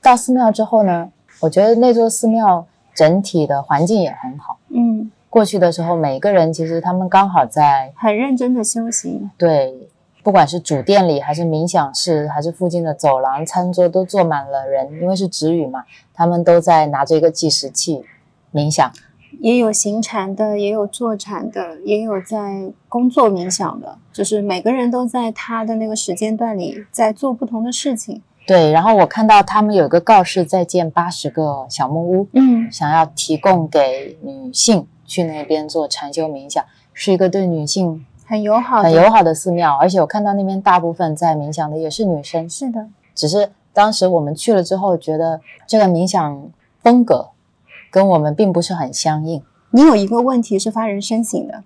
[0.00, 1.10] 到寺庙之后呢，
[1.40, 4.58] 我觉得那座寺庙整体的环境也很好。
[4.68, 9.30] 嗯，过去的时候，每个人其实他们刚好在很认真的修行。
[9.38, 9.88] 对，
[10.22, 14.92] 不管是主殿里，还是冥想室，还是附近的走廊、餐桌，都坐满了人。
[15.00, 18.04] 因为是止语嘛，他们都在拿着一个计时器
[18.52, 18.92] 冥想。
[19.40, 28.22] 也有行禅的，也有坐禅的，也有在工作冥想的，就是每个人都在他的那个时间段里在做不同的事情。
[28.46, 39.76] 对，然后我看到他们有一个告示，在建八十个小木屋，嗯想要提供给女性去那边做禅修冥想，是一个对女性很友好的，很友好的寺庙。
[39.76, 46.48] 而且我看到那边大部分在冥想的也是女生，是的，只是当时我们去了之后，觉得这个冥想
[46.82, 47.28] 风格
[47.90, 49.42] 跟我们并不是很相应。
[49.72, 51.62] 你有一个问题是发人深省的，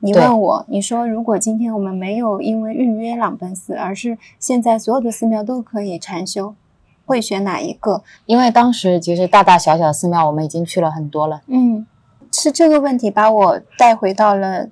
[0.00, 6.54] 你问我，你说如果今天我们没有因为预约朗奔寺，而是现在所有的寺庙都可以禅修，
[7.06, 8.02] 会选哪一个？
[8.26, 11.86] 因为当时其实大大小小寺庙我们已经去了很多了，嗯，
[12.30, 14.68] 是这个问题把我带回到了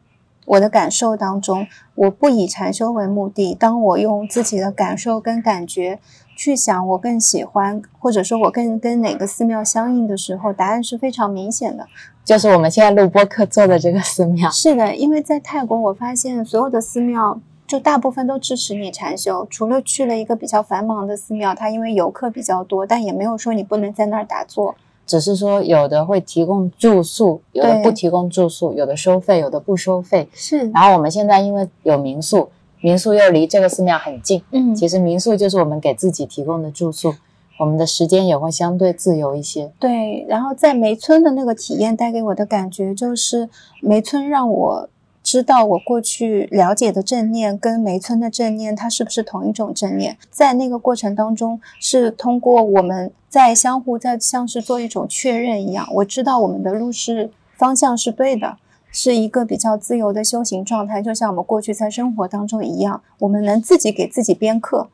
[0.50, 1.66] 我的感受当中。
[1.94, 5.98] 我不以禅修为目的，当我用自己的感受跟感觉
[6.34, 11.86] 去想我更喜欢，或者说我更跟哪个寺庙相应的时候，答案是非常明显的。
[12.24, 14.50] 就是我们现在录播课做的这个寺庙。
[14.50, 24.74] 是的，因为在泰国，我发现所有的寺庙就大部分都支持你禅修，除了去了一个比较繁忙的寺庙，它因为游客比较多，但也没有说你不能在那儿打坐。
[25.10, 30.28] 只是说有的会提供住宿，有的不提供住宿，有的收费，有的不收费。
[30.32, 32.48] 是，然后我们现在因为有民宿，
[32.80, 37.12] 民宿又离这个寺庙很近，嗯，其实民宿就是我们给自己提供的住宿，
[37.58, 39.72] 我们的时间也会相对自由一些。
[39.80, 43.48] 对，然后在梅村的那个体验带给我的感觉就是，
[43.80, 44.88] 梅村让我
[45.30, 50.18] 知道我过去了解的正念跟梅村的正念它是不是同一种正念。
[50.28, 58.56] 在那个过程当中，是通过我们在相互在像是做一种确认一样，我知道我们的路是方向是对的。
[58.90, 64.88] 是一个比较自由的修行状态，就像我们过去在生活当中一样，我们能自己给自己编课，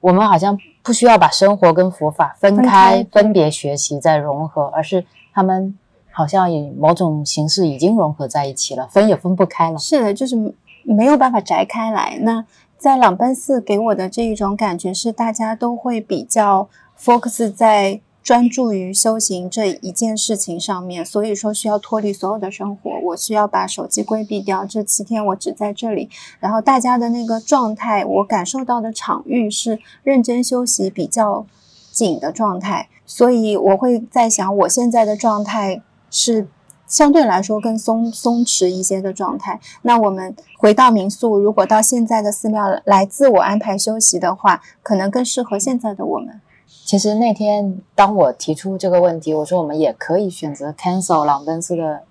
[0.00, 5.78] 我们好像不需要把生活跟佛法分分开、分别学习再融合，而是他们
[6.16, 9.76] 好像以某种形式已经融合在一起了，分也分不开了。
[9.76, 10.34] 是的，就是
[10.82, 12.16] 没有办法摘开来。
[12.22, 12.42] 那
[12.78, 24.64] 在朗奔寺给我的这一种感觉是，大家都会比较 focus 在专注于修行这一件事情上面，所以说需要脱离所有的生活，我需要把手机规避掉。
[24.64, 26.08] 这七天我只在这里，
[26.40, 31.44] 然后大家的那个状态，我感受到的场域是认真休息比较
[31.92, 35.82] 紧的状态，所以我会在想，我现在的状态
[36.16, 36.48] 是
[36.86, 39.60] 相对来说更松松弛一些的状态。
[39.82, 46.40] 那我们回到民宿，如果到现在的寺庙来自我安排休息的话，可能更适合现在的我们。
[46.84, 52.04] 其实那天当我提出这个问题，我说我们也可以选择 cancel 朗登斯的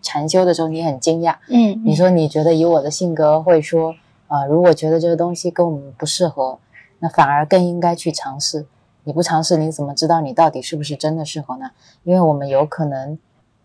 [0.00, 3.94] 禅修的时候，你很惊讶，嗯，你说你觉得以我的性格会说，
[4.28, 6.58] 呃，如果觉得这个东西跟我们不适合，
[7.00, 8.66] 那反而更应该去尝试。
[9.04, 11.70] 你不尝试，你怎么知道你到底是不是真的适合呢？
[12.04, 13.18] 因为我们有可能，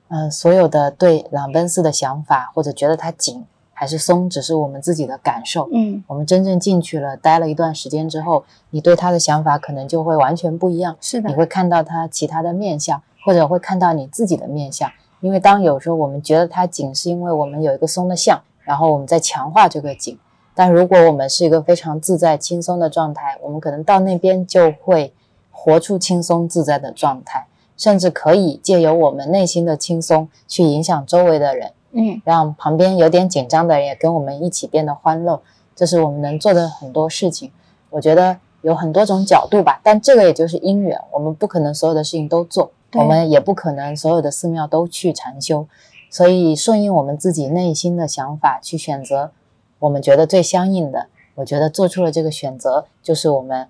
[0.10, 5.70] 呃，所有的对朗奔斯的想法或者觉得它紧还是松，只是我们自己的感受。
[5.72, 10.96] 嗯，我们真正进去了，待了一段时间之后，你对它的想法可能就会完全不一样。
[11.00, 14.90] 是的你，会看到它其他的面相，或者会看到你自己的面相。
[15.20, 20.18] 因为当有时候我们觉得它紧，是因为我们有一个松的相，然后我们在强化这个紧。
[20.56, 25.14] 但如果我们是一个非常自在轻松的状态，我们可能到那边就会
[25.52, 27.46] 活出轻松自在的状态，
[27.78, 31.72] 甚至可以借由我们内心的轻松去影响周围的人。
[31.92, 35.42] 嗯让旁边有点紧张的人也跟我们一起变得欢乐，
[35.74, 37.50] 这是我们能做的很多事情。
[37.90, 45.66] 我觉得有很多种角度吧，但这个也就是因缘，我们不可能所有的事情都做，我们也不可能所有的寺庙都去禅修，
[46.10, 49.32] 所以顺应我们自己内心的想法去选择
[49.80, 51.08] 我们觉得最相应的。
[51.36, 53.68] 我觉得做出了这个选择，就是我们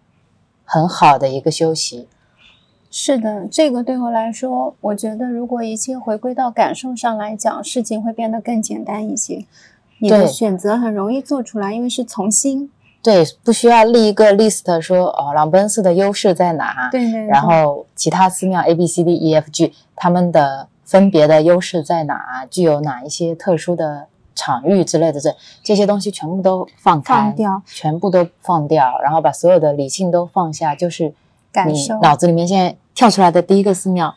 [0.66, 2.08] 很好的一个修习。
[2.90, 9.46] 是的，这个对我来说，我觉得如果一切回归到感受上来讲，事情会变得更简单一些。
[10.00, 12.72] 你的选择很容易做出来，因为是从心。
[13.02, 16.90] 对，不需要立一个 list 说哦，朗奔寺的优势在哪？
[16.92, 17.26] 对对。
[17.26, 22.46] 然后其他寺庙 A B C D E F G 他们的分别的优势在哪？
[22.50, 31.14] 具有哪一些特殊的场域之类的这这些东西全部都放开，放掉，全部都放掉，然后把所有的理性都放下，就是你
[31.52, 34.16] 感受脑子里面现在跳出来的第一个寺庙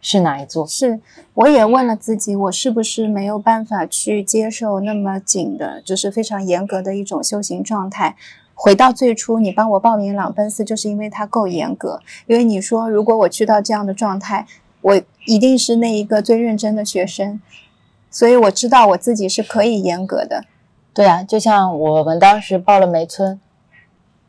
[0.00, 0.66] 是哪一座？
[0.66, 1.00] 是，
[1.34, 8.16] 我也问了自己，我是不是没有办法去接受那么紧的，就是非常严格的一种修行状态。
[8.54, 12.00] 回到最初，你帮我报名朗奔寺，就是因为它够严格。
[12.26, 14.46] 因为你说，如果我去到这样的状态，
[14.80, 17.40] 我一定是那一个最认真的学生，
[18.10, 20.44] 所以我知道我自己是可以严格的。
[20.94, 23.38] 对啊，就像我们当时报了梅村，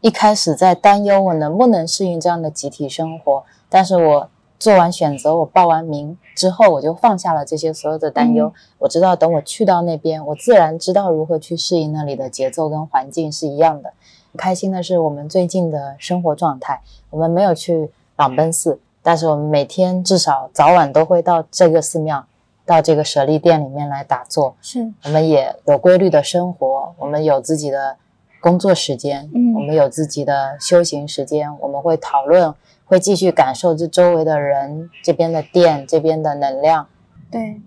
[0.01, 4.29] 一开始在担忧我能不能适应这样的集体生活，但是我
[4.59, 8.47] 做完选择，我报完名之后，我就放下了这些所有的担忧。
[8.47, 13.91] 嗯我知道，等我去到那边，我自然知道如何去适应那里的节奏跟环境是一样的。
[14.37, 22.23] 开心的是，我们最近的生活状态，我们没有去朗奔寺，但是我们每天至少早晚都会到这个寺庙，
[22.65, 24.55] 到这个舍利殿里面来打坐。
[24.61, 27.97] 是，我们也有规律的生活，我们有自己的
[28.39, 32.53] 工作时间，嗯我们有自己的修行时间，我们会讨论，
[32.85, 36.87] 会继续感受这周围的人、这边的店、这边的能量。
[37.29, 37.59] 对，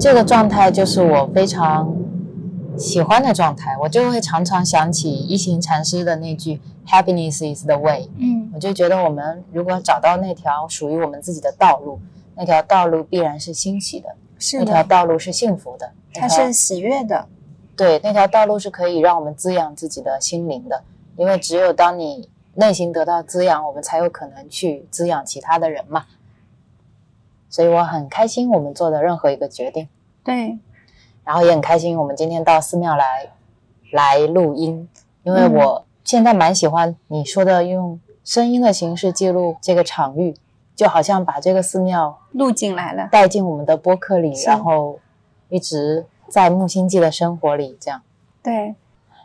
[0.00, 1.94] 这个状态就是我非常
[2.76, 8.08] 喜欢的状态，我就会常常想起一行禅师的那句 “Happiness is the way”。
[8.18, 12.00] 嗯，我就觉得我们如果找到那条属于我们自己的道路，
[12.34, 17.28] 那条道路必然是欣喜的，是那条，道路是幸福的，它是喜悦的。
[17.76, 20.82] 对，那条道路是可以让我们滋养自己的心灵的，
[21.16, 26.06] 因为只有当你内心得到滋养，我们才有可能去滋养其他的人嘛。
[27.48, 29.88] 所以我很开心我们做的任何一个决定，
[30.24, 30.58] 对，
[31.24, 33.30] 然后也很开心我们今天到寺庙来
[33.92, 34.88] 来录音，
[35.22, 40.34] 因为嗯我现在蛮喜欢你说的用声音的形式记录这个场域，
[40.74, 43.08] 就好像把这个寺庙录进来了。
[43.12, 44.98] 带进我们的播客里，然后
[45.48, 48.02] 一直在木星记的生活里这样。
[48.42, 48.74] 对，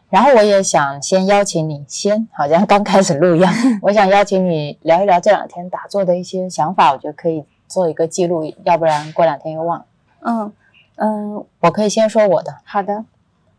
[0.10, 9.86] 然后我也想先邀请你，先好像刚开始录一样， 我想邀请你聊一聊这两天打坐的一些想法，我觉得可以做一个记录，要不然过两天又忘了。
[10.22, 10.54] 嗯
[10.96, 13.06] 嗯，我可以先说我的，好的，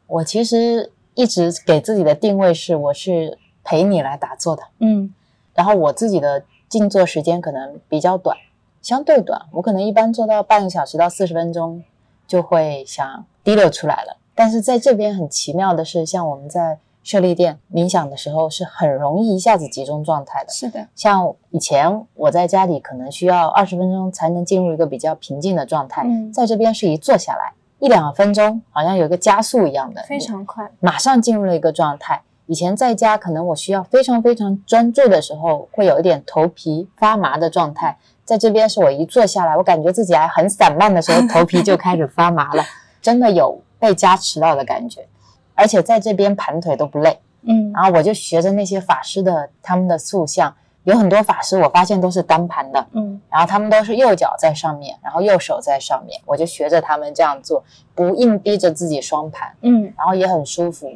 [0.06, 5.12] 我其实一直给自己的定位是我是陪你来打坐的，嗯。
[5.54, 8.36] 然后我自己的静坐时间可能比较短，
[8.80, 11.84] 相对短，我可能一般做到半个小时到四十分钟
[12.26, 14.16] 就会想滴溜出来了。
[14.34, 20.52] 但是在这边很奇妙的是，像我们在设立店冥想的时候，是很容易一下子集中状态的。
[20.52, 30.70] 是的，像以前我在家里可能需要二十分钟才能进入一个比较平静的状态，嗯在这边是一坐下来一两分钟，好像有一个加速一样的，非常快。
[30.80, 32.22] 马上进入了一个状态。
[32.46, 37.96] 以前在家，可能我需要非常非常专注的时候，会有一点头皮发麻的状态。
[38.24, 42.62] 在这边是我一坐下来，我感觉自己还很散漫的时候，头皮就开始发麻了，
[43.02, 45.06] 真的有被加持到的感觉。
[45.54, 57.62] 而且在这边盘腿都不累，嗯然后我就学着那些法师的他们的塑像，有很多法师我发现都是单盘的，嗯然后他们都是右脚在上面，然后右手在上面，我就学着他们这样做，
[57.94, 59.54] 不硬逼着自己双盘。
[59.60, 60.90] 嗯然后也很舒服。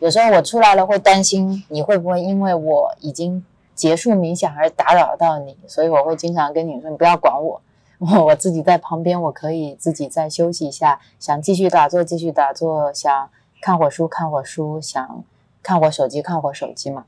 [0.00, 3.44] 有时候我出来了会担心你会不会因为我已经
[3.74, 7.60] 结束冥想而打扰到你，所以我会经常跟你说，你不要管我，
[8.00, 13.28] 我 我自己在旁边，我可以自己再休息一下，想继续打坐继续打坐，想
[13.60, 15.22] 看会书看会书，想
[15.62, 17.04] 看会手机看会手机嘛。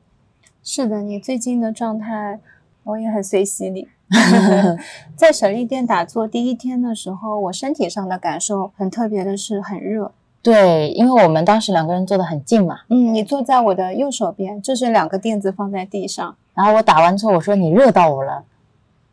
[0.62, 2.38] 是的，你最近的状态
[2.84, 3.88] 我也很随喜你。
[5.16, 10.12] 在舍利殿打坐第一天的时候，我身体上的感受很特别的是很热。
[10.42, 12.80] 对，因为我们当时两个人坐得很近嘛。
[12.88, 16.36] 嗯，你坐在我的右手边，就是两个垫子放在地上。
[16.52, 18.44] 然后我打完之后，我说你热到我了，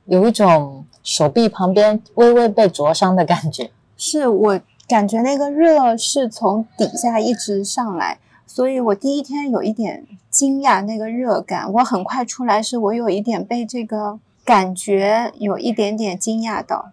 [0.06, 3.72] 有一种手臂旁边微微被灼伤的感觉。
[3.98, 11.72] 是我感觉那个热是从底下一直上来，所以我第一天有一点惊讶那个热感。
[11.74, 16.92] 我很快出来，是我有一点被这个感觉有一点点惊讶到，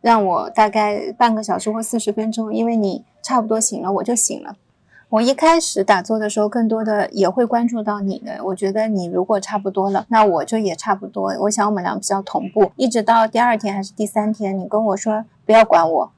[0.00, 4.56] 让我大概半个小时或四十分钟，因为你差不多醒了，我就醒了。
[5.08, 8.42] 我一开始打坐的时候，更多的也会关注到你的。
[8.44, 11.32] 我觉得你如果差不多了，那我就也差不多。
[11.42, 12.72] 我想我们俩比较同步。
[12.74, 16.10] 一直到第二天还是第三天，你跟我说不要管我，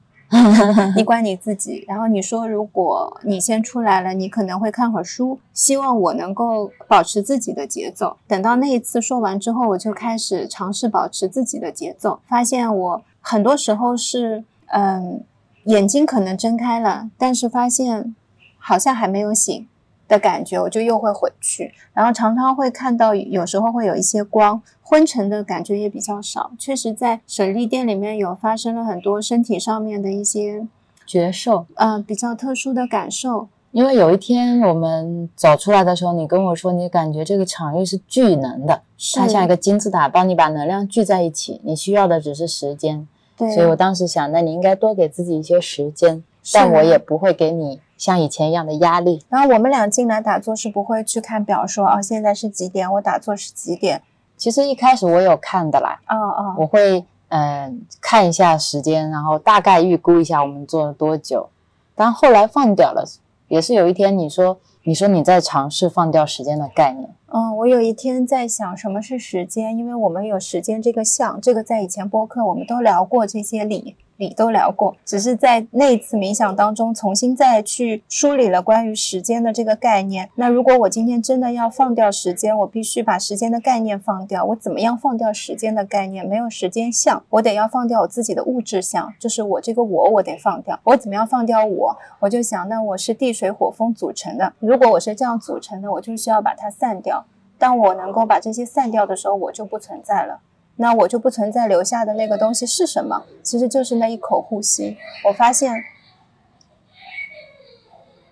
[0.97, 1.85] 你管你自己。
[1.87, 8.17] 然后你说如果你先出来了，你可能会看会儿书，希望我能够保持自己的节奏。
[8.27, 15.23] 等到那一次说完之后，我就开始尝试保持自己的节奏，发现我很多时候是嗯
[15.65, 18.15] 眼睛可能睁开了，但是发现。
[18.59, 19.67] 好像还没有醒
[20.07, 26.51] 的感觉，我就又会回去，然后常常会看到，有时候会有一些光，昏沉的感觉也比较少。
[26.57, 30.67] 确实，在水利店里面有发生了很多身体上面的一些
[31.05, 33.47] 觉受，嗯，比较特殊的感受。
[33.71, 38.81] 因为有一天我们走出来的时候，你跟我说，你感觉这个场域是聚能的，
[39.15, 43.07] 它像一个金字塔，帮你把能量聚在一起，你需要的只是时间。
[43.37, 47.79] 对，所以我当时想，那你应该多给自己一些时间，但我也不会给你。
[47.99, 54.01] 像以前一样的压力，然后我们俩进来打坐是不会去看表，说哦现在是几点，我打坐是几点。
[54.37, 61.49] 其实一开始我有看的啦，哦哦，我会嗯看一下时间，然后大概预估一下我们做了多久，
[61.93, 63.05] 但后来放掉了。
[63.49, 73.97] 也是有一天你说你说你在尝试放掉时间的概念，嗯，我有一天在想什么是时间，因为我们有时间这个项，这个在以前播客我们都聊过这些理。
[74.19, 80.29] 理都聊过，只是在那次冥想当中重新再去梳理了关于时间的这个概念。
[80.35, 84.43] 那如果我今天真的要放掉时间，我必须把时间的概念放掉。
[84.43, 86.27] 我怎么样放掉时间的概念？
[86.27, 90.77] 没有时间相，我得要放掉我自己的物质相，就是我这个我，我得放掉。
[90.83, 91.97] 我怎么样放掉我？
[92.19, 94.51] 我就想，那我是地水火风组成的。
[94.59, 97.25] 如果我是这样组成的，我就需要把它散掉。
[97.57, 100.39] 当我能够把这些散掉的时候，我就不存在了。
[100.81, 103.25] 那我就不存在留下的那个东西是什么？
[103.43, 104.97] 其实就是那一口呼吸。
[105.27, 105.83] 我发现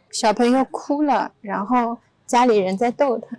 [0.10, 3.38] 小朋友哭了，然后家里人在逗他。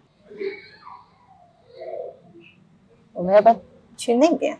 [3.14, 3.56] 我们要不要
[3.96, 4.58] 去那边？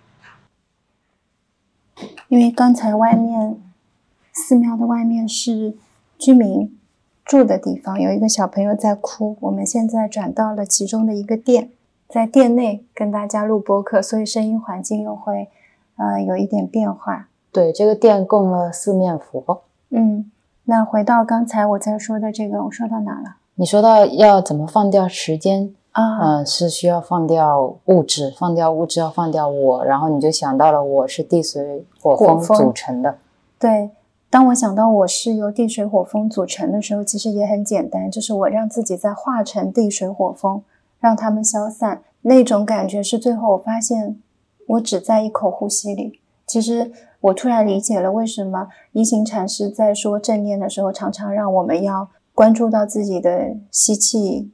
[2.28, 3.60] 因为刚才外面
[4.32, 5.76] 寺庙的外面是
[6.18, 6.80] 居民
[7.22, 9.36] 住的地方，有一个小朋友在哭。
[9.42, 11.72] 我们现在转到了其中的一个店。
[12.08, 15.48] 在店内跟大家录播客，所以声音环境又会，
[15.98, 17.28] 呃，有一点变化。
[17.52, 19.62] 对，这个店供了四面佛。
[19.90, 20.30] 嗯，
[20.64, 23.36] 那回到刚才我在说的这个，我说到哪了？
[23.56, 26.38] 你说到要怎么放掉时间啊？
[26.38, 33.18] 嗯，是需要放掉物质，放掉物质要放掉我，然后你就想到了我是地水火风组成的。
[33.58, 33.90] 对，
[34.30, 40.62] 当我想到我是由地水火风组成的时候，其实也很简单，就是我让自己再化成地水火风。
[41.00, 44.20] 让他们消散，那种感觉是最后我发现，
[44.66, 46.20] 我只在一口呼吸里。
[46.46, 46.90] 其实
[47.20, 54.50] 我突然理解了为什么一行禅师在说正念的时候，常常让我们要关注到自己的吸气、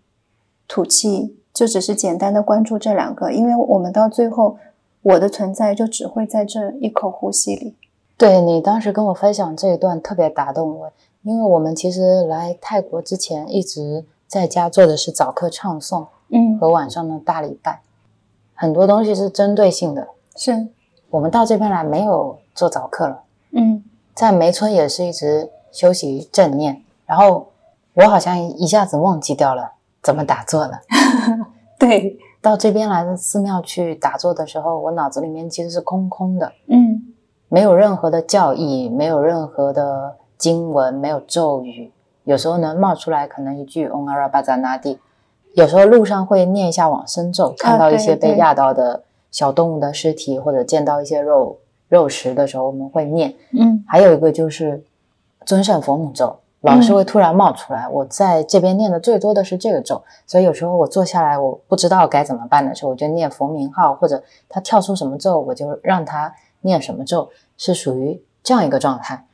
[0.66, 4.58] 吐气，就只是简单的关注这两个，因为我们到最后，
[5.02, 7.76] 我的存在就只会在这一口呼吸里。
[8.16, 10.92] 对你当时跟我分享这一段特别打动我，
[11.22, 16.06] 因为我们其实来泰国之前一直在家做的是早课唱诵。
[16.28, 17.80] 嗯，和晚上的大礼拜，
[18.54, 20.08] 很多东西是针对性的。
[20.36, 20.68] 是，
[21.10, 23.22] 我们到这边来没有做早课了。
[23.52, 27.48] 嗯，在梅村也是一直修习正念，然后
[27.94, 29.72] 我好像一下子忘记掉了
[30.02, 30.80] 怎么打坐了。
[31.78, 36.52] 对，到这边来的寺庙去打坐的时候，我脑子里面其实是空空的。
[36.66, 37.14] 嗯，
[37.48, 41.92] 没有任何的教义，没有任何的经文，没有咒语，
[42.24, 44.98] 有时候能冒出来可能一句 “Om Ara Baza Nadi”。
[45.54, 53.34] 有时候路上会念一下往生咒，看到一些被压到的小动物的尸体，或者见到一些肉肉食的时候，我们会念。
[53.58, 54.82] 嗯，还有一个就是
[55.46, 57.88] 尊圣佛母咒，老是会突然冒出来。
[57.88, 69.24] 我在这边念的最多的是这个咒，所以有时候我坐下来我不知道该怎么办的时候，我就念佛名号，或者他跳出什么咒，我就让他念什么咒，是属于这样一个状态。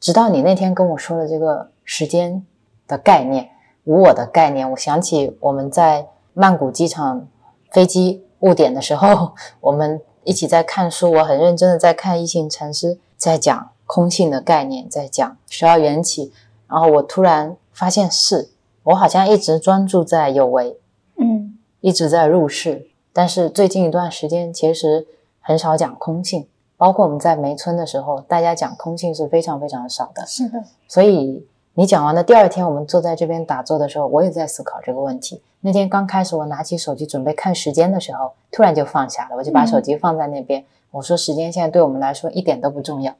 [0.00, 2.44] 直到你那天跟我说了这个时间
[2.86, 3.48] 的概念、
[3.88, 7.26] 无我的概念，我想起我们在曼谷机场
[7.70, 16.30] 飞机误点的时候，我们一起在看书，我很认真的在看一行禅师在讲空性的概念，在讲十二缘起，
[16.68, 18.50] 然后我突然发现是
[18.82, 20.78] 我好像一直专注在有为，
[21.16, 25.06] 嗯一直在入世，但是最近一段时间其实
[25.40, 26.46] 很少讲空性。
[26.76, 30.24] 包括我们在梅村的时候，大家讲空性是非常非常少的。
[30.26, 31.44] 是的，所以
[31.78, 35.40] 你讲完的第二天，我们坐在这边打坐的时候，我也在思考这个问题。
[35.60, 40.64] 那天刚开始，我拿起手机准备看时间的时候，突然就放下了，我就把手机放在那边。
[40.90, 43.14] 我说时间现在对我们来说一点都不重要。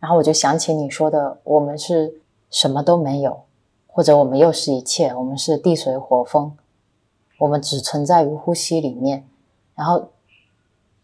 [0.00, 2.14] 然后我就想起你说的，我们是
[2.48, 3.42] 什么都没有，
[3.86, 6.56] 或者我们又是一切，我们是地水火风，
[7.40, 9.26] 我们只存在于呼吸里面。
[9.74, 10.08] 然后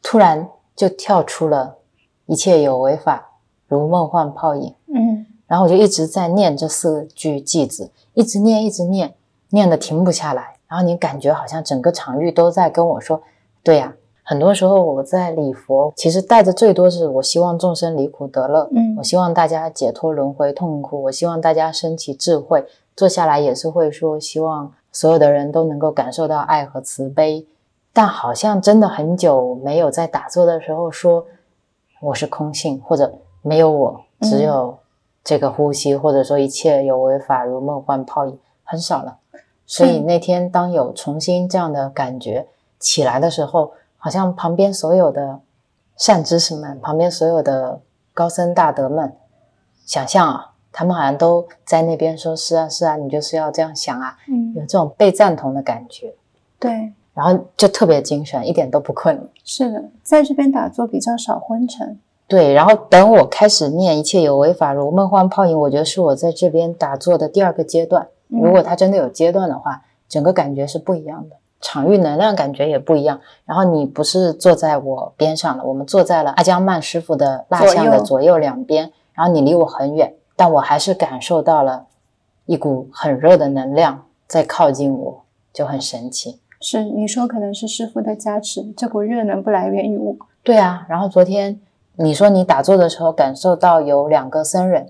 [0.03, 1.77] 突然就跳出了。
[2.25, 3.33] 一切有为法，
[3.69, 4.75] 如梦幻泡影。
[4.87, 5.14] 嗯，
[5.47, 9.15] 然后我就一直在念这四句偈子，一直念，一直念，
[9.51, 10.57] 念的停不下来。
[10.69, 13.23] 然后你感觉好像整个场域都在跟我说
[13.63, 13.95] ：“对呀。”
[14.27, 22.65] 很多时候我在礼佛，其实带的最多是我希望众生离苦得乐，嗯我希望大家解脱轮回痛苦，我希望大家升起智慧。
[22.97, 27.47] 坐下来也是会说，希望所有的人都能够感受到爱和慈悲。
[27.93, 31.27] 但好像真的很久没有在打坐的时候说。
[32.01, 34.77] 我是空性，或者没有我，只有
[35.25, 39.19] 这个呼吸，或者说一切有为法如梦幻泡影，很少了。
[39.67, 42.47] 所以那天当有重新这样的感觉
[42.79, 45.41] 起来的时候，好像旁边所有的
[45.97, 47.81] 善知识们，旁边所有的
[48.13, 49.17] 高僧大德们，
[49.87, 56.15] 想象啊，他们好像都在那边说：“是啊，是啊，你就是要这样想啊。”嗯，有这种被赞同的感觉，
[56.59, 59.27] 对，然后就特别精神，一点都不困。
[59.43, 61.99] 是的，在这边打坐比较少昏沉。
[62.27, 68.09] 对，然后等我开始念一切有为法如梦幻泡影，我觉得是我在这边打坐的第二个阶段。
[68.29, 73.21] 嗯如果它真的有阶段的话，整个感觉是不一样的，场域能量感觉也不一样。
[73.45, 81.87] 然后你不是坐在我边上了，我们坐在了阿江曼师傅的蜡像的左右两边，然后你离我很远，但我还是感受到了
[82.47, 85.23] 一股很热的能量在靠近我，
[85.53, 86.41] 就很神奇。
[86.61, 90.17] 是你说可能是师傅的加持，这股热能不来源于我。
[90.43, 91.61] 对啊，然后昨天
[91.97, 94.87] 你说你打坐的时候感受到有两个僧人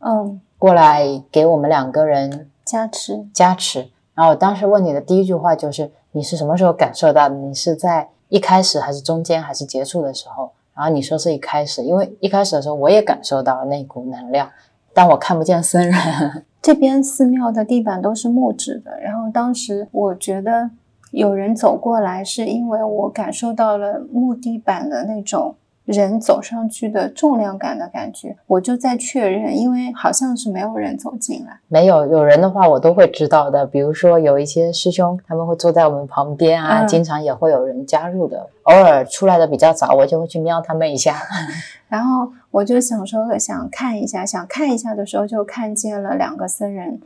[0.00, 3.26] 嗯，过来给我们两个人加持。
[3.32, 7.34] 加持，然后我当时问你的第一句话就是你是什么时候感受到的？
[7.36, 10.50] 你是在一开始还是中间还是结束的时候？
[10.74, 14.48] 然后你说是一开始，因为一开始的时候我也感受到了那股能量，
[14.92, 15.94] 但我看不见僧人。
[16.62, 20.70] 这边寺庙的地板都是木质的，然后当时我觉得
[21.10, 25.54] 有人走过来，是因为我感受到了木地板的那种
[25.88, 31.58] 人走上去的重量感的感觉，我就在确认，因为好像是没有人走进来。
[31.68, 33.64] 没有有人的话，我都会知道的。
[33.64, 38.46] 比如说有一些师兄，他们会坐在我们旁边啊，嗯经常也会有人加入的。
[38.64, 41.16] 偶尔出来的比较早，我就会去瞄他们一下。
[41.88, 47.00] 然后我就想说，想看一下，想看一下的时候，就看见了两个僧人，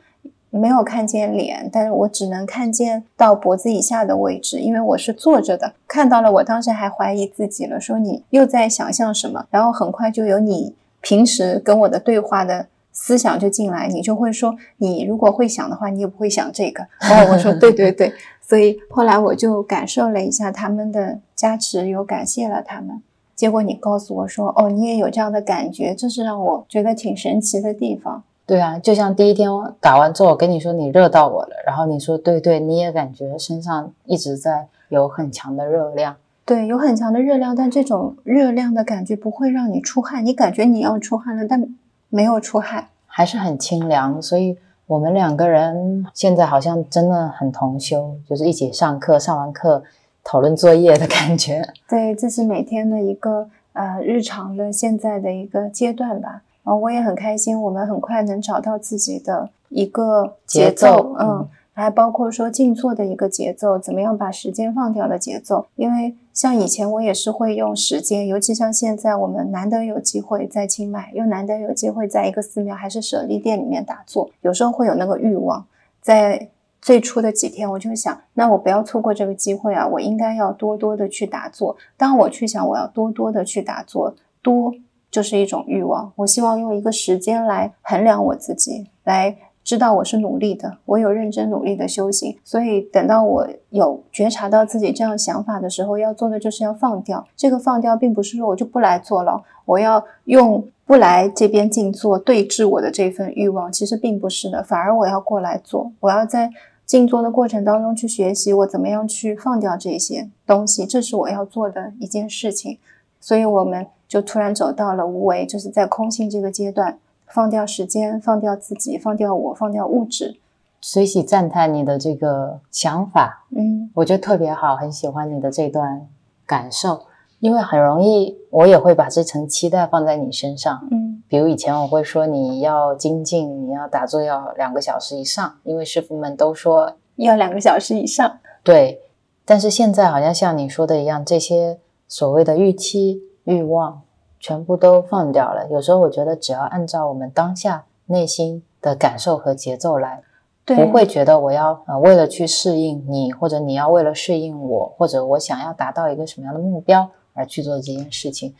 [0.58, 5.72] 没有看见脸，但是我只能看见到脖子以下的位置，因为我是坐着的。
[5.88, 9.46] 看到了，我当时还怀疑自己了，说你又在想象什么？
[9.50, 16.86] 然后很快就有你平时跟我的对话的思想就进来，你就会说，你如果会想的话，你也不会想这个。
[17.00, 18.12] 然后我说，对对对。
[18.40, 23.00] 所以后来我就感受了一下他们的加持，又感谢了他们。
[23.34, 28.22] 结果你告诉我说，哦，你也有这样的感觉，这是让我觉得挺神奇的地方。
[28.52, 29.48] 对啊，就像第一天
[29.80, 36.16] 打完之后，我跟你说你热到我了，然后你说对对，你也感觉身上一直在有很强的热量。
[36.44, 41.66] 对，有很强的热量，但这种热量的感觉不会让你出汗，你感觉你要出汗了，但
[42.10, 42.88] 没有出汗。
[43.06, 49.82] 还是很清凉，所以我们两个人现在好像真的很同修，就是一起上课，上完课
[50.22, 51.66] 讨论作业的感觉。
[51.88, 56.42] 对，这是每天的一个呃日常的现在的一个阶段吧。
[56.64, 65.66] 然后我也很开心，我们很快能找到自己的一个节节奏嗯嗯，还包括说静坐的一个节奏，怎么样把时间放掉的节奏。
[65.76, 75.66] 因为像以前我也是会用时间，尤其像现在我们难得有机会在清迈，又难得有机会在一个寺庙还是舍利殿里面打坐，有时候会有那个欲望，
[76.00, 76.48] 在
[76.80, 79.86] 最初的几天，我就想，那我不要错过这个机会啊！
[79.86, 81.76] 我应该要多多的去打坐。
[81.96, 84.74] 当我去想我要多多的去打坐，多
[85.12, 86.10] 就是一种欲望。
[86.16, 97.24] 我希望用一个时间来衡量我自己，来知道我是努力的，我有认真努力的修行，所以等到我有觉察到自己这样想法的时候，要做的就是要放掉。
[97.36, 106.50] 这个放掉，并不是说我就不来做了，我要用不来这边静坐对峙我的这份欲望，其实并不是的，反而我要过来做，我要在
[106.84, 112.78] 静坐的过程当中去学习我怎么样去放掉这些东西，这是我要做的一件事情。
[113.22, 116.98] 所以我们就突然走到了无为，就是在空性这个阶段。
[117.34, 120.38] 放掉时间，放掉自己，放掉我，放掉物质。
[120.82, 126.06] 随喜赞叹你的这个想法，嗯，我觉得特别好，很喜欢你的这段
[126.44, 127.04] 感受，
[127.40, 139.00] 因为很容易我也会把这层期待放在你身上，嗯，比如以前我会说你要精进，你要打坐要两个小时以上，因为师傅们都说要两个小时以上，对，
[139.46, 141.78] 但是现在好像像你说的一样，这些
[142.12, 144.02] 所谓的预期、欲望。
[144.44, 145.68] 全部都放掉了。
[145.70, 150.20] 有时候我觉得，只要按照我们当下内心的感受和节奏来，
[150.66, 158.52] 不会觉得我要呃为了去适应你，或者你要为了适应我，或者我想要达到一个什么样的目标而去做这件事情。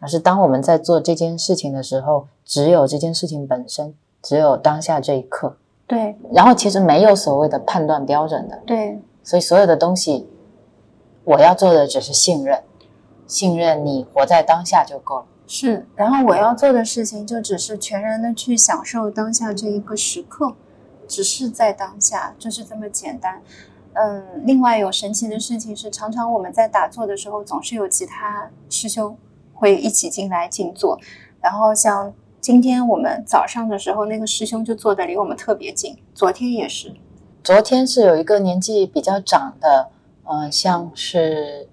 [0.00, 5.54] 而是当我们在做这件事情的时候，只有这件事情本身，只有当下这一刻。
[5.86, 6.16] 对。
[6.32, 8.58] 然后其实没有所谓的判断标准的。
[8.64, 8.98] 对。
[9.22, 10.26] 所以所有的东西，
[11.24, 12.58] 我要做的只是信任。
[13.26, 15.26] 信任你活在当下就够了。
[15.48, 20.56] 是，然后我要做的事情就只是全然的去享受当下这一个时刻，
[21.06, 23.40] 只是在当下，就是这么简单。
[23.92, 29.16] 嗯，另外有神奇的事情是，常常我们在打坐的时候，总是有其他师兄
[29.54, 30.98] 会一起进来静坐。
[31.40, 35.96] 然后像今天我们早上的时候，那个师兄就坐的离我们特别近。
[36.12, 36.92] 昨天也是，
[37.44, 39.90] 昨天是有一个年纪比较长的，
[40.24, 41.68] 嗯，像是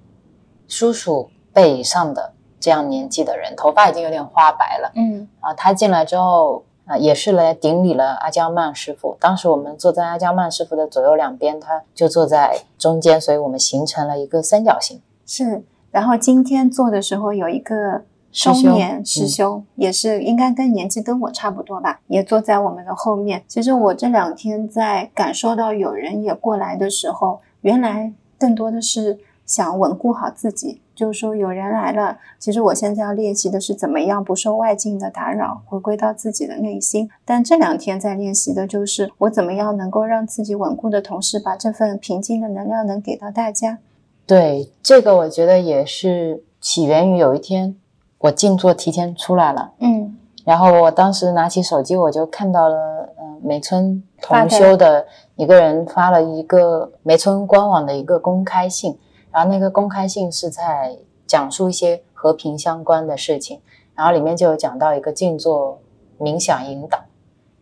[0.67, 1.31] 叔叔。
[1.53, 4.91] 辈以上的这样年纪的人，头发已经有点花白了。
[4.95, 9.15] 嗯，啊，他进来之后啊，也是来顶礼了阿江曼师傅。
[9.19, 15.01] 当时我们坐在阿江曼师傅的左右两边，他就坐在中间，所以我们形成了一个三角形。
[15.25, 18.01] 是，然后今天做的时候有一个
[18.31, 23.43] 中年师兄，也是应该跟年纪跟我差不多吧，也坐在我们的后面。
[23.47, 30.81] 其实我这两天在感受到有人也过来的时候，原来更多的是想稳固好自己。
[30.95, 37.09] 就是说有人来了，其实我现在要练习的是怎么样不受外境的打扰，回归到自己的内心。
[37.25, 43.79] 但这两天在练习的就是我怎么样能够让自己稳固的同时，把这份平静的能量能给到大家。
[44.27, 47.75] 对这个，我觉得也是起源于有一天
[48.19, 50.15] 我静坐提前出来了，嗯，
[50.45, 58.95] 然后我当时拿起手机，我就看到了，嗯，梅村同修的一个人发了一个梅村官网的一个公开信。
[59.33, 63.59] 然后那个公开信是在讲述一些和平相关的事情，
[63.95, 65.79] 然后里面就有讲到一个静坐
[66.19, 66.99] 冥想引导，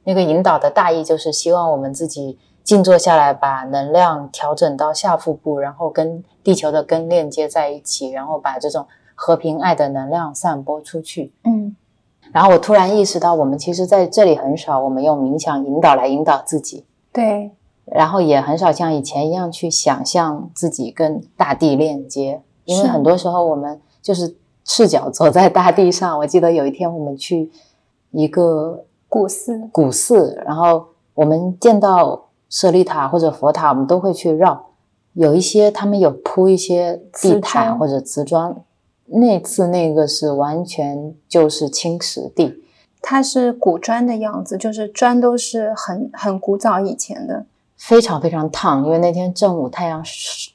[0.03, 11.33] 那个引导的大意就是希望我们自己静坐下来，把能量调整到下腹部，然后跟地球的根链接在一起，然后把这种和平爱的能量散播出去。
[11.45, 11.75] 嗯，
[12.33, 16.85] 然后我突然意识到，我们其实在这里很少，我们用冥想引导来引导自己。
[17.13, 17.51] 对。
[17.85, 26.17] 然后也很少像以前一样去想象自己跟大地链接，因为很多时候我们就是赤脚走在大地上。
[26.19, 27.51] 我记得有一天我们去
[28.11, 34.67] 一个古寺，古寺，然后我们见到舍利塔或者佛塔，我们都会去绕。
[35.13, 38.55] 有一些他们有铺一些地毯或者瓷砖，
[39.07, 42.63] 那次那个是完全就是青石地，
[43.01, 47.45] 它是古砖的样子，就是砖都是很很古早以前的。
[47.81, 50.03] 非常非常烫，因为那天正午太阳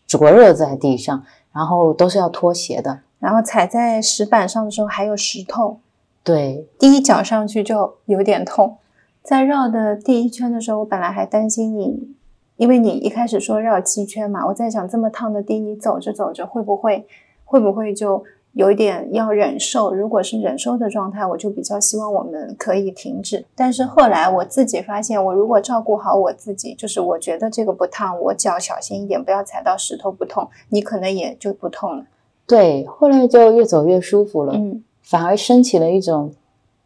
[0.06, 3.00] 灼热在地上，然后都是要脱鞋的。
[3.18, 5.80] 然后踩在石板上的时候还有石头，
[6.22, 8.76] 对，第一脚上去就有点痛。
[9.22, 12.14] 在绕的第一圈的时候，我本来还担心你，
[12.56, 17.06] 因为你一开始说绕七圈嘛，我在想这么烫的地，你走着走着会不会
[17.44, 18.24] 会不会就。
[18.56, 23.44] 有一点要忍受，如果是忍受的状态，我就比较希望我们可以停止。
[23.54, 32.06] 但是后来我自己发现，我如果照顾好我自己，就是我觉得这个不烫，我脚小心一点，不要踩到石头不痛，你可能也就不痛了。
[32.46, 36.32] 对，后来就越走越舒服了，嗯，反而升起了一种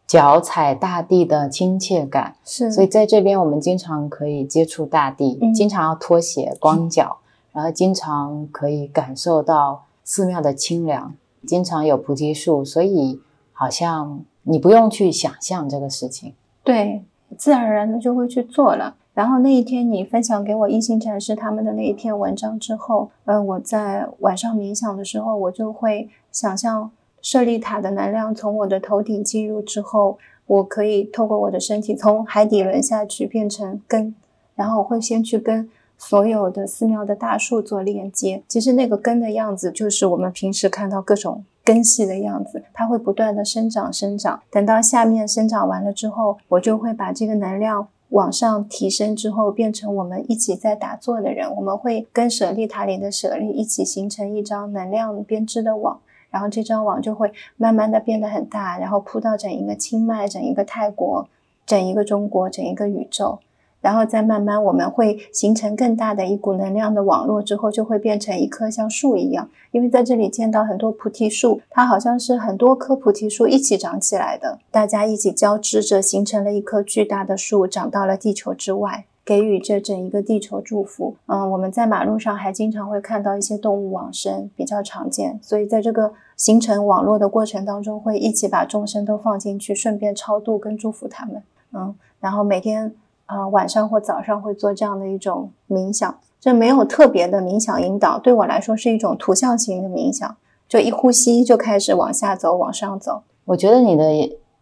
[0.08, 2.34] 脚踩大地的亲切感。
[2.44, 7.18] 是，所以在这边我们经常可以接触大地，经常要脱鞋光脚，
[7.52, 11.14] 然后经常可以感受到寺庙的清凉。
[11.46, 13.20] 经常有菩提树，所以
[13.52, 16.34] 好像你不用去想象这个事情，
[16.64, 17.02] 对，
[17.36, 18.96] 自然而然的就会去做了。
[19.12, 30.16] 然后那一天你分享给我一心禅师他们的那一篇文章之后，呃，我在晚上冥想的时候，我就会想象舍利塔的能量从我的头顶进入之后，
[30.46, 34.14] 我可以透过我的身体从海底轮下去变成根，
[34.54, 35.68] 然后我会先去跟
[36.00, 38.42] 所有的寺庙的大树做链接。
[38.48, 44.40] 其实那个根的样子，就是我们平时看到各种根系的样子，它会不断的生长生长。
[44.50, 51.54] 等到下面生长完了之后，我就会把这个能量往上提升之后，变成我们一起在打坐的人。
[51.54, 56.00] 我们会跟舍利塔里的舍利一起形成一张能量编织的网。
[56.30, 61.28] 然后这张网就会慢慢的变得很大，然后铺到整一个清迈、整一个泰国、
[61.66, 63.40] 整一个中国、整一个宇宙，
[63.80, 69.48] 然后再慢慢我们会形成更大的一股能量的网络之后，就会变成一棵像树一样。
[69.70, 79.04] 因为在这里见到很多菩提树，它好像是很多棵菩提树一起长起来的，大家一起交织着形成了一棵巨大的树，长到了地球之外。
[79.22, 81.14] 给予这整一个地球祝福。
[81.26, 85.38] 嗯，我们在马路上还经常会看到一些动物往生，比较常见。
[85.40, 91.42] 所以在这个形成网络的过程当中，会一起把众生都放进去，顺便超度跟祝福他们。
[91.72, 92.92] 嗯，然后每天
[93.30, 96.18] 啊晚上或早上会做这样的一种冥想。
[96.40, 103.22] 这没有特别的冥想引导，对我来说是一种图像型的冥想，就一呼吸就开始往下走，往上走。
[103.44, 104.10] 我觉得你的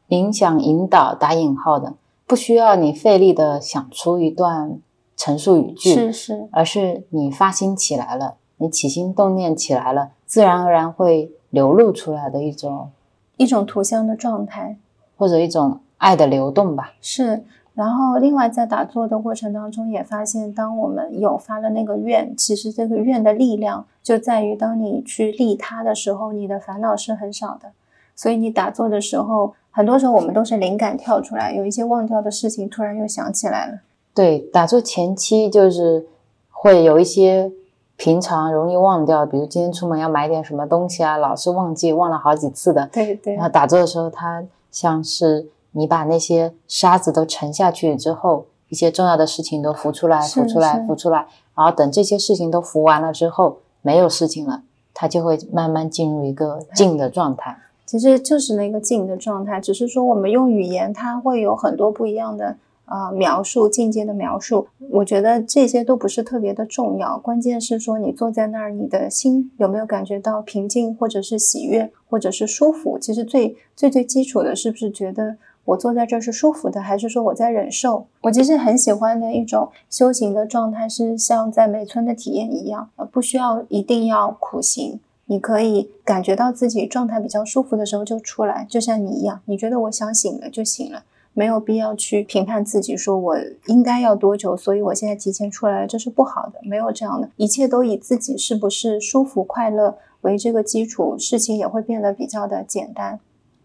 [0.08, 1.94] 冥想引导打引号的。
[2.26, 4.78] 不需要你费力的想出一段
[5.16, 12.90] 陈述语句，是是，而是你发心起来了，你起心动念起来了，自然而然会流露出来的一种
[13.38, 14.76] 一种图像的状态，
[15.16, 16.92] 或者一种爱的流动吧。
[17.00, 17.44] 是，
[17.78, 27.70] 然后另外在打坐的过程当中，也发现，当我们有发了那个愿，其实这个愿的力量就在于，当你去利他的时候，你的烦恼是很少的。
[28.16, 33.78] 所以你打坐的时候，很多时候我们都是灵感跳出来，有一些忘掉的事情突然又想起来了。
[34.12, 36.04] 对，打坐前期就是
[36.50, 37.52] 会有一些
[37.96, 42.88] 平常容易忘掉，比如今天出门要买点什么东西啊，老是忘记，忘了好几次的。
[42.92, 43.34] 对对。
[43.34, 45.46] 然后打坐的时候，它像是
[45.78, 51.26] 你把那些沙子都沉下去之后，一些重要的事情都浮出来，浮出来，浮出来。
[51.54, 54.62] 然后等这些事情都浮完了之后，没有事情了，
[54.92, 57.56] 它就会慢慢进入一个静的状态。
[57.86, 64.66] 其实就是那个静的状态，只是说我们用语言，它会有很多不一样的啊描述境界的描述。
[64.90, 72.98] 我觉得这些都不是特别的重要，关键是说你坐在那儿，你的心有没有感觉到平静，或者是喜悦，或者是舒服？
[72.98, 75.36] 其实最最最基础的是不是觉得
[75.68, 78.06] 我坐在这儿是舒服的，还是说我在忍受？
[78.22, 85.00] 我其实很喜欢的一种修行的状态，是像在梅村的体验一样，不需要一定要苦行。
[85.26, 91.02] 你可以感觉到自己状态比较舒服的时候就出来，就像你一样，你觉得我想醒了就醒了，
[91.34, 103.20] 没有必要去评判自己，说我应该要多久，所以我现在提前出来了，这是不好的，没有这样的，一切都以自己是不是舒服快乐为这个基础，事情也会变得比较的简单。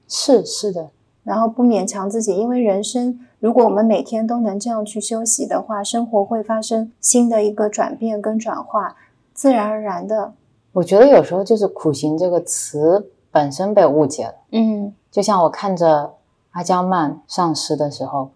[0.06, 0.90] 是是的，
[1.24, 8.96] 然后不勉强自己，因为人生如果我们每天都能这样去休息的话，生活会发生新的一个转变跟转化，
[9.34, 10.34] 自然而然的。
[10.74, 14.36] 我觉得有时候就是“苦行”这个词本身被误解了。
[14.52, 16.16] 嗯，就像我看着
[16.52, 18.32] 阿娇曼上师的时候，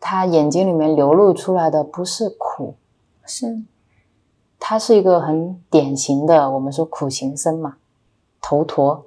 [0.00, 2.74] 他眼睛里面流露出来的不是苦，
[3.24, 3.62] 是，
[4.58, 7.76] 他是一个很典型的我们说苦行僧嘛，
[8.40, 9.04] 头陀。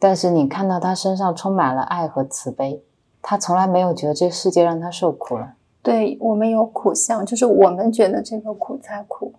[0.00, 2.82] 但是你看到他身上充满了爱和慈悲，
[3.22, 5.52] 他从来没有觉得这个世界让他受苦了。
[5.82, 9.32] 对我们有苦相，就是我们觉得这个苦才苦。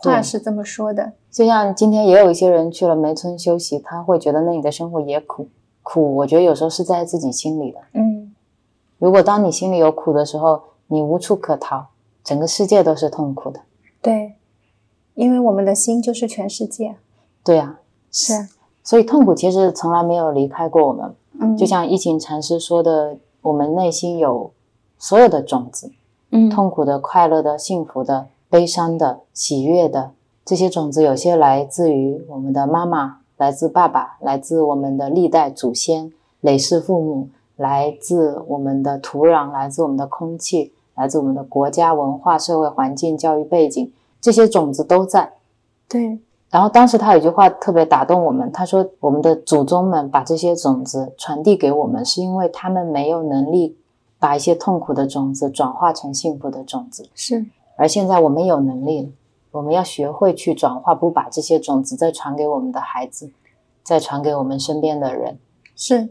[0.00, 5.48] 话是这么说的，就像今天也有一些人去了梅村休息，他会觉得那里的生活也苦，
[5.82, 6.14] 苦。
[6.16, 7.80] 我觉得有时候是在自己心里的。
[7.94, 8.32] 嗯，
[8.98, 11.86] 如果当你心里有苦的时候，你无处可逃，
[12.22, 13.60] 整个世界都是痛苦的。
[14.00, 14.34] 对，
[15.14, 16.94] 因为我们的心就是全世界。
[17.42, 17.80] 对呀，
[18.12, 18.48] 是。
[18.88, 21.14] 所以痛苦其实从来没有离开过我们。
[21.38, 24.50] 嗯，就像一情禅师说的，我们内心有
[24.98, 25.92] 所有的种子，
[26.30, 28.28] 嗯，痛苦的、快乐的、幸福的。
[28.48, 30.12] 悲伤的、喜悦的
[30.42, 36.10] 这些种子，有些来自于我们的妈妈，来自爸爸，来自我们的历代祖先、
[36.40, 45.34] 累世父母，来自我们的土壤，来自我们的空气，来自我们的国家文化、社会环境、教育背景，这些种子都在。
[45.86, 46.20] 对。
[46.50, 53.76] 然后当时他有句话特别打动我们，他说：“我们的祖宗们把这些种子传递给我们，是因为他们没有能力
[54.18, 57.44] 把一些痛苦的种子转化成幸福的种子。”是。
[57.76, 59.08] 而现在我们有能力了，
[59.52, 63.30] 我们要学会去转化，不把这些种子再传给我们的孩子，
[63.82, 65.38] 再传给我们身边的人。
[65.76, 66.08] 是，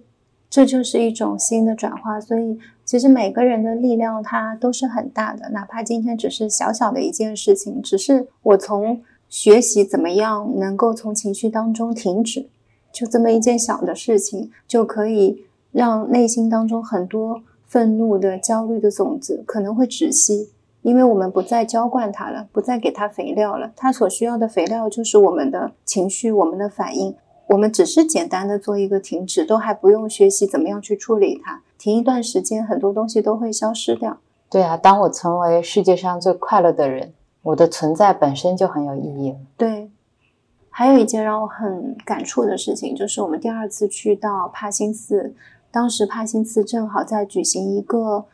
[0.50, 2.22] 这就是一种新的转化。
[2.22, 12.48] 所以，其实每个人的力量它都是很大的，哪怕今天只是小小的一件事情，只是我从学习怎么样能够从情绪当中停止，
[12.92, 17.42] 就这么一件小的事情，就可以让内心当中很多。
[17.70, 20.52] 愤怒的、焦虑的种子可能会止息，
[20.84, 23.74] 因为我们不再浇灌它了，不再给它肥料了。
[23.76, 27.14] 它所需要的肥料就是我们的情绪、我们的反应。
[27.48, 31.62] 我们只是简单的做一个停止，都还不用学习怎么样去处理它。
[31.78, 34.18] 停一段时间，很多东西都会消失掉。
[34.50, 37.12] 对啊，当我成为世界上最快乐的人，
[37.48, 39.38] 我的存在本身就很有意义了。
[39.58, 39.89] 对。
[40.70, 45.34] 还有一件让我很感触的事情，就是我们第二次去到帕辛寺，
[45.72, 48.26] 当时帕辛寺正好在举行一个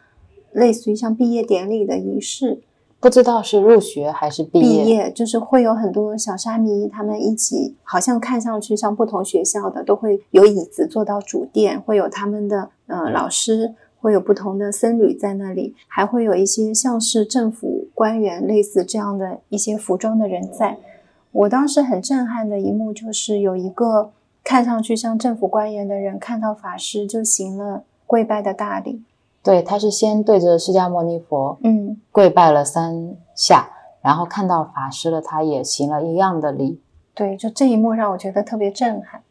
[0.52, 2.62] 类似于像毕业典礼的仪式，
[3.00, 4.84] 不知道是入学还是毕业。
[4.84, 20.78] 毕业就是会有很多小沙弥，他们一起，好像看上去像不同学校的，都会有椅子坐到主殿，会有他们的呃老师，会有不同的僧侣在那里，还会有一些像是政府官员类似这样的一些服装的人在。
[21.32, 24.12] 我当时很震撼的一幕，就是有一个
[24.44, 29.02] 看上去像政府官员的人，看到法师就行了跪拜的大礼。
[29.42, 33.70] 对，他是先对着释迦牟尼佛，嗯，跪拜了三下，
[34.02, 36.80] 然后看到法师了，他也行了一样的礼。
[37.14, 39.22] 对，就这一幕让我觉得特别震撼。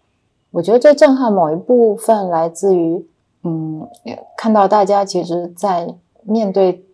[0.51, 3.07] 我觉得这震撼某一部分来自于，
[3.43, 3.89] 嗯，
[4.37, 5.95] 看到大家其实，在
[6.25, 6.85] 面对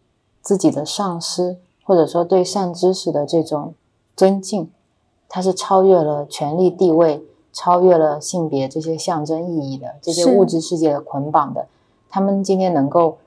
[0.49, 3.75] 自己的上司，或者说对善知识的这种
[4.17, 4.71] 尊敬。
[5.29, 7.23] 它是超越了权力地位，
[7.53, 11.67] 超越了性别这些象征意义的这些物质世界的捆绑的。
[12.09, 13.19] 他们今天能够，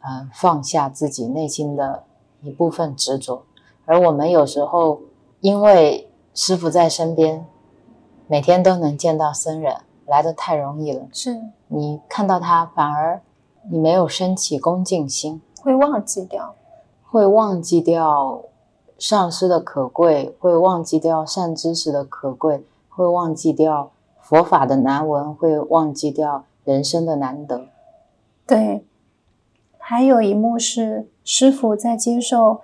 [0.00, 2.04] 呃，放下自己内心的
[2.40, 3.42] 一部分执着，
[3.84, 5.02] 而我们有时候
[5.40, 7.44] 因为师傅在身边，
[8.26, 9.76] 每天都能见到僧人，
[10.06, 11.06] 来的太容易了。
[11.12, 13.20] 是你看到他，反而
[13.70, 16.54] 你没有升起恭敬心，会忘记掉，
[17.10, 18.42] 会忘记掉。
[18.98, 27.62] 上师的可贵，会忘记掉善知识的可贵，会忘记掉佛法的难闻，会忘记掉人生的难得。
[28.46, 28.84] 对，
[29.78, 32.60] 还有一幕是师傅在接受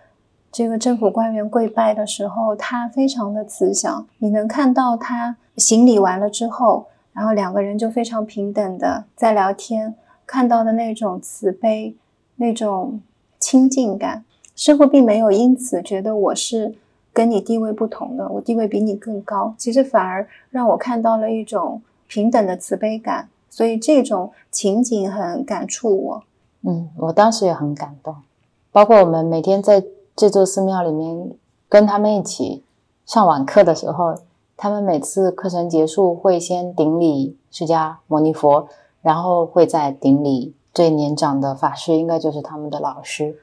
[0.53, 4.07] 这个政府官员跪拜的时候，他非常的慈祥。
[4.19, 9.95] 你能看到他行礼完了之后，然后两个人就非常平等的在聊天，
[10.27, 11.97] 看到的那种慈悲，
[12.35, 13.01] 那种
[13.39, 14.26] 亲近感。
[14.57, 16.75] 师傅并没有因此觉得我是
[17.13, 19.55] 跟你地位不同的，我地位比你更高。
[19.57, 26.23] 其实反而让我看到了一种平等的慈悲感，所以这种情景很感触我。
[26.63, 28.17] 嗯，我当时也很感动。
[28.73, 29.85] 包括我们每天在
[30.17, 31.31] 这座寺庙里面
[31.69, 32.65] 跟他们一起
[33.05, 34.15] 上晚课的时候，
[34.57, 38.69] 他们每次课程结束会先顶礼释迦牟尼佛，
[39.03, 43.37] 然后会再顶礼最年长的法师，应该就是他们的老师。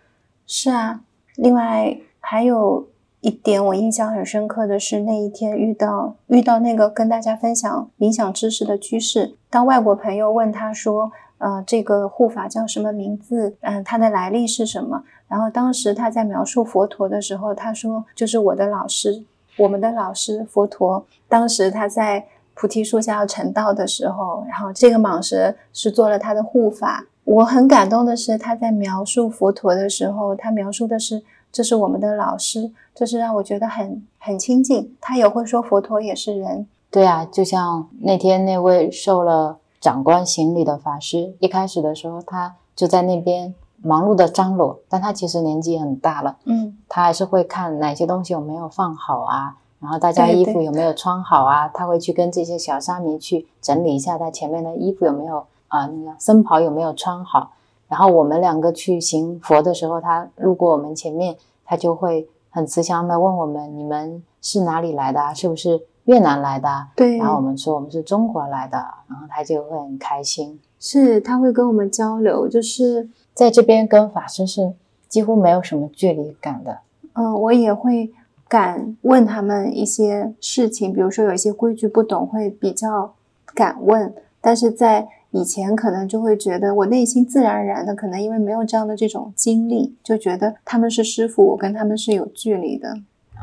[0.45, 1.01] 是啊，
[1.35, 2.87] 另外还有
[3.21, 13.55] 一点我印象很深刻的是那一天遇到遇到那个跟大家分享冥想知识的居士，当外国朋友问他说，呃，这个护法叫什么名字？
[13.61, 15.03] 嗯，他的来历是什么？
[15.27, 19.23] 然后当时他在描述佛陀的时候，他说就是我的老师，
[19.57, 21.05] 我们的老师佛陀。
[21.27, 27.05] 当时他在菩提树下要成道的时候，然后这个蟒蛇是做了他的护法。
[27.25, 34.95] 我很感动的是，他在描述佛陀的时候，他描述的是这是我们的老师，这是让我觉得很很亲近。
[34.99, 55.45] 他也会说佛陀也是人，对啊，就像那天那位受了长官行礼的法师，一开始的时候他就在那边忙碌的张罗，但他其实年纪很大了，嗯，他还是会看哪些东西有没有放好啊，然后大家衣服有没有穿好啊，他会去跟这些小沙弥去整理一下他前面的衣服有没有。
[55.73, 57.51] 啊，那个僧袍有没有穿好？
[57.87, 65.19] 然后我们两个去行佛的时候，他路过我们前面，他就会很慈祥的问我们：“你们是哪里来的？
[65.33, 67.17] 是不是越南来的？”对。
[67.17, 70.59] 然后我们说我们是中国来的，然后他就会很开心。
[70.79, 74.73] 是他会跟我们交流，就是在这边跟法师是
[75.07, 76.77] 几乎没有什么距离感的。
[77.13, 78.11] 嗯，我也会
[78.47, 83.13] 敢问他们一些事情，比如说有一些规矩不懂，会比较
[83.55, 85.07] 敢问，但是在。
[85.33, 92.93] 以前可能就会觉得我内心自然而然的，可能因为没有这样的这种经历，就觉得他们是师傅，我跟他们是有距离的。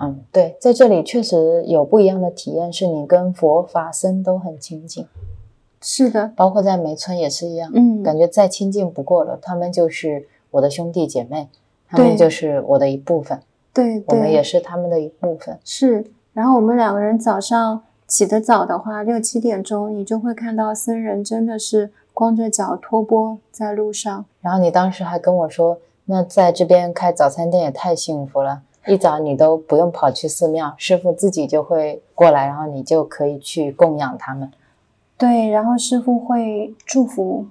[0.01, 5.05] 嗯，对，在这里确实有不一样的体验，是你跟佛法僧都很亲近。
[5.80, 9.36] 是的，包括在梅村也是一样，嗯，感觉再亲近不过了。
[9.43, 11.49] 他们就是我的兄弟姐妹，
[11.88, 13.41] 他们就是我的一部分。
[13.74, 15.59] 对，我们也是他们的一部分。
[15.64, 17.82] 是，然后我们两个人早上。
[18.11, 24.25] 起得早的话，六七点钟，你就会看到僧人真的是光着脚托钵在路上。
[24.41, 34.51] 然后你当时还跟我说，那在这边开早餐店也太幸福了，一早你都不用跑去寺庙，师傅自己就会过来，然后你就可以去供养他们。
[35.17, 37.47] 对，然后师傅会祝福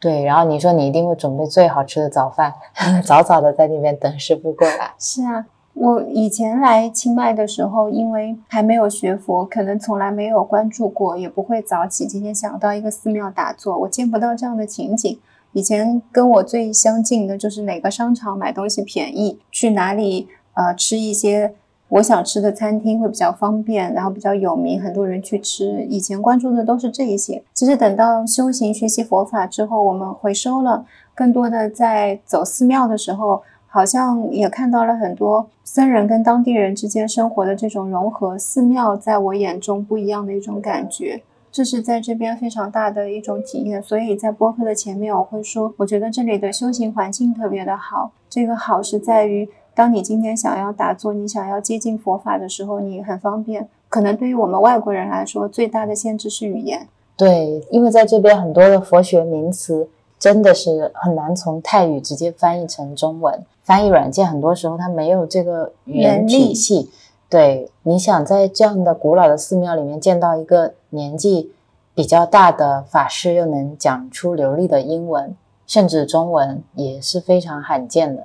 [0.00, 2.54] 对，然后你说你一定会准备最好吃的早饭，
[3.04, 4.94] 早早的在那边等师傅过来。
[4.98, 5.44] 是啊，
[5.80, 12.04] 我以前来清迈的时候，因为还没有学佛，可能从来没有关注过，也不会早起。
[12.04, 15.18] 今天想到一个寺庙打坐，我见不到这样的情景。
[15.52, 21.54] 以前跟我最相近的就是哪个商场买东西便宜，去哪里呃吃一些
[21.90, 25.86] 我想吃的餐厅会比较方便，然后比较有名，很多人去吃。
[25.88, 27.42] 以前关注的都是这一些。
[27.54, 33.42] 其实等到修行学习佛法之后，我们回收了，更多的在走寺庙的时候，
[33.78, 38.36] 好像也看到了很多僧人跟当地人之间生活的这种融合。
[38.36, 41.22] 寺庙在我眼中不一样的一种感觉。
[41.52, 48.10] 这是在这边非常大的一种体验，所以在播客的前面我会说，我觉得这里的修行环境特别的好。
[48.28, 53.68] 这个好是在于，当你今天想要打坐，你想要接近佛法的时候，你很方便。
[53.88, 56.88] 可能对于我们外国人来说，最大的限制是语言。
[57.16, 59.88] 对，因为在这边很多的佛学名词
[60.18, 66.90] 真的是很难从泰语直接翻译成中文，翻译软件很多时候它没有这个语言体系。
[67.28, 71.52] 对，你想在这样的古老的寺庙里面见到一个年纪
[71.94, 78.24] 比较大的法师，又能讲出流利的英文，甚至中文，也是非常罕见的。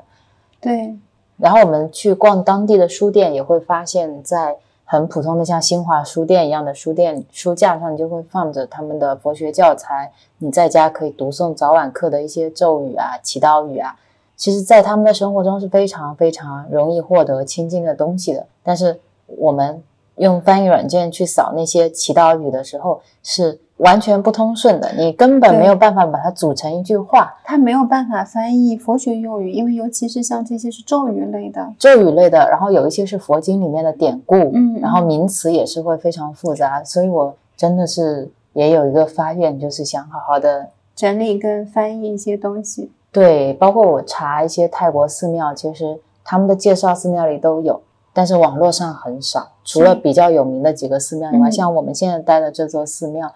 [0.62, 0.96] 对。
[1.36, 4.56] 然后我们去逛当地的书店，也会发现，在
[4.94, 10.12] 很普通的像新华书店一样的书店书架上，就会放着他们的佛学教材。
[10.38, 13.96] 你在家可以读诵早晚课的一些咒语啊、祈祷语啊。
[14.36, 18.46] 其实，在他们的生活中是非常非常容易获得亲近的东西的。
[18.62, 19.82] 但是，我们
[20.18, 24.92] 用翻译软件去扫那些祈祷语的时候，是完全不通顺的。
[24.98, 27.34] 你根本没有办法把它组成一句话。
[27.44, 36.84] 它没有办法翻译佛学用语，因为尤其是像这些是咒语类的，咒语类的，然后有一些是佛经里面的典故，嗯，然后名词也是会非常复杂。
[36.84, 42.92] 所以我真的是也有一个发愿，就是想好好的整理跟翻译一些东西。
[43.12, 49.50] 对，包括我查一些泰国寺庙，其实他们的介绍寺庙里都有，但是网络上很少。
[49.64, 53.32] 除了比较有名的几个寺庙以外，像我们现在待的这座寺庙，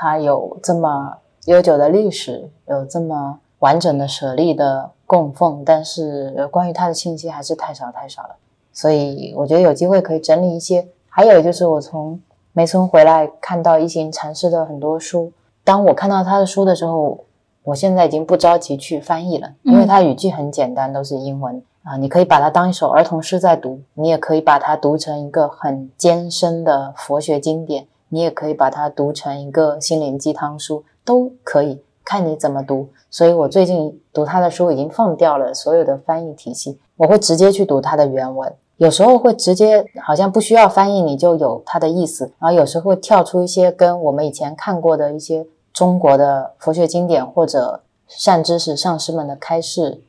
[0.00, 8.36] 它有这么悠久的历史，有这么完整的舍利的供奉，但是关于它的信息还是太少太少了。
[8.72, 10.88] 所以我觉得有机会可以整理一些。
[11.10, 12.18] 还有就是我从
[12.54, 15.30] 梅村回来，看到一行禅师的很多书，
[15.62, 17.24] 当我看到他的书的时候。
[17.62, 21.94] 我现在已经不着急去翻译了，因为他语句很简单，都是英文啊。
[21.98, 32.90] 你可以把它当一首儿童诗在读，你也可以把它读成一个很艰深的佛学经典，你也可以把它读成一个心灵鸡汤书，都可以看你怎么读。
[33.08, 38.54] 所以我最近读他的书已经放掉了所有的翻译体系，我会直接去读他的原文。
[38.76, 42.30] 有时候会直接好像不需要翻译，你就有它的意思。
[42.38, 45.46] 然后有时候会跳出一些跟我们以前看过的一些。
[45.72, 50.02] 中国的佛学经典或者善知识上师们的开示，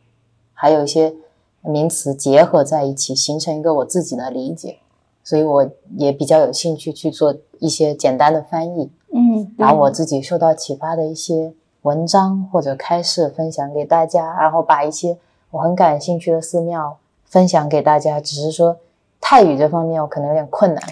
[0.53, 1.13] 还有一些
[1.61, 4.79] 名词结合在一起，形成一个我自己的理解，
[5.23, 15.17] 所以我也比较有兴趣去做一些简单的翻译，嗯，把我自己受到启发的一些文章或者开示分享给大家，然后把一些
[15.51, 18.77] 我很感兴趣的寺庙分享给大家，只是说。
[19.23, 20.83] 泰语这方面我可能有点困难，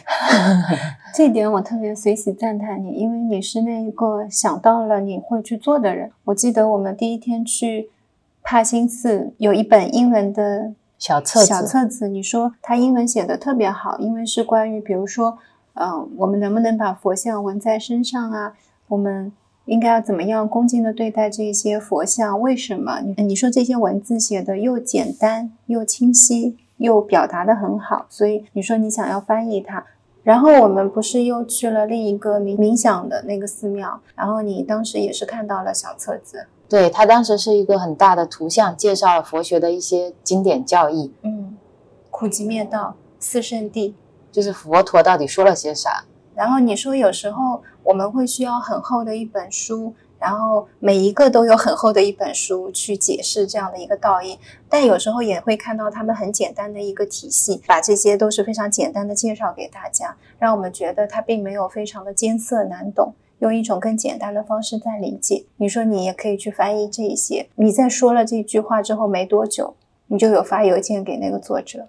[1.16, 6.12] 这点我特别随喜赞叹你，因为你是那一个想到了你会去做的人。
[6.26, 7.90] 我记得我们第一天去
[8.44, 15.39] 帕辛寺，有一本英文的小册子，小册子，你说他英文写的特别好，因为是关于，比如说，
[15.74, 18.54] 嗯，我们能不能把佛像纹在身上啊？
[18.89, 19.32] 我们
[19.66, 22.39] 应该要怎么样恭敬的对待这些佛像？
[22.39, 23.00] 为什么？
[23.02, 26.58] 你你说这些文字写的又简单又清晰。
[26.80, 29.84] 又表达的很好，所以你说你想要翻译它，
[30.24, 41.57] 然后我们不是又去了另一个冥冥想的那个寺庙，然后你当时也是看到了小册子，对，他当时是一个很大的图像，介绍了佛学的一些经典教义，嗯，
[42.11, 43.93] 苦集灭道四圣谛，
[44.32, 46.05] 就是佛陀到底说了些啥？
[46.36, 49.93] 然后你说有时候我们会需要很厚的一本书。
[50.22, 65.46] 然后每一个都有很厚的一本书去解释这样的一个道义，但有时候也会看到他们很简单的一个体系，把这些都是非常简单的介绍给大家，让我们觉得它并没有非常的艰涩难懂，用一种更简单的方式在理解。
[65.58, 69.74] 你说你也可以去翻译这一些，你在说了这句话之后没多久，
[70.08, 71.88] 你就有发邮件给那个作者，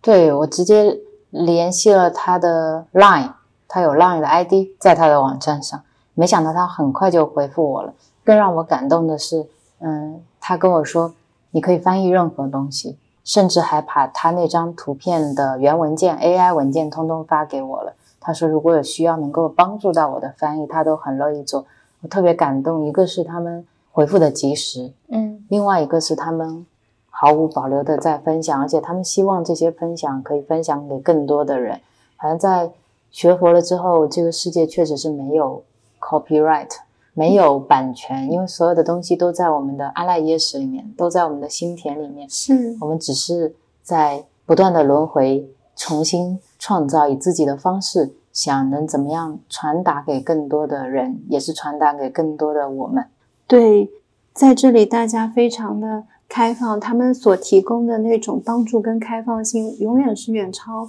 [0.00, 0.98] 对我直接
[1.30, 3.32] 联系了他的 Line，
[3.68, 5.82] 他有 Line 的 ID 在他的网站上。
[6.14, 7.94] 没想到他很快就回复我了。
[8.22, 9.46] 更让我感动的是，
[9.80, 11.14] 嗯，他跟我说，
[11.52, 17.94] 你可以翻译任何东西，甚至还把他那张图片的原文件 AI 文件通通发给我了。
[18.22, 21.66] 他说，如果有需要能够帮助到我的翻译，他都很乐意做。
[22.00, 22.86] 我特别感动。
[22.86, 26.64] 一个是他们回复的及时，嗯另外一个是他们
[27.10, 31.80] 毫无保留的在分享，而且他们希望这些分享可以分享给更多的人。
[32.16, 32.70] 好像在
[33.10, 35.62] 学佛了之后，这个世界确实是没有
[36.00, 36.70] copyright，
[37.12, 42.28] 没有版权，因为所有的东西都在我们的阿赖耶识里面，都在我们的心田里面。
[42.30, 45.46] 是我们只是在不断的轮回，
[45.76, 53.04] 重新创造，以自己的方式，想能怎么样传达给更多的人，也是传达给更多的我们。
[53.48, 53.90] 对，
[54.32, 60.88] 在这里大家非常的开放，他们所提供的那种帮助跟开放性，永远是远超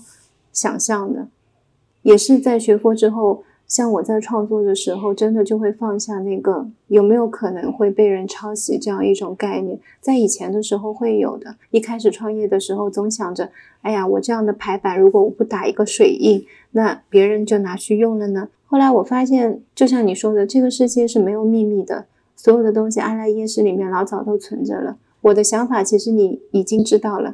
[0.52, 1.26] 想象的。
[2.04, 3.44] 也是在学佛之后，
[3.74, 9.80] 像我在创作的时候，真的就会放下那个有没有可能会被人抄袭这样一种概念。
[10.00, 13.50] 在以前的时候会有的，一开始创业的时候，总想着，
[13.82, 18.48] 哎呀，我这样的排版，如果我不打一个水印，那别人就拿去用了呢。
[18.68, 22.06] 后来我发现，就像你说的，这个世界是没有秘密的，
[22.36, 24.98] 所有的东西阿赖耶识里面老早都存着了。
[25.22, 27.32] 我的想法其实你已经知道了，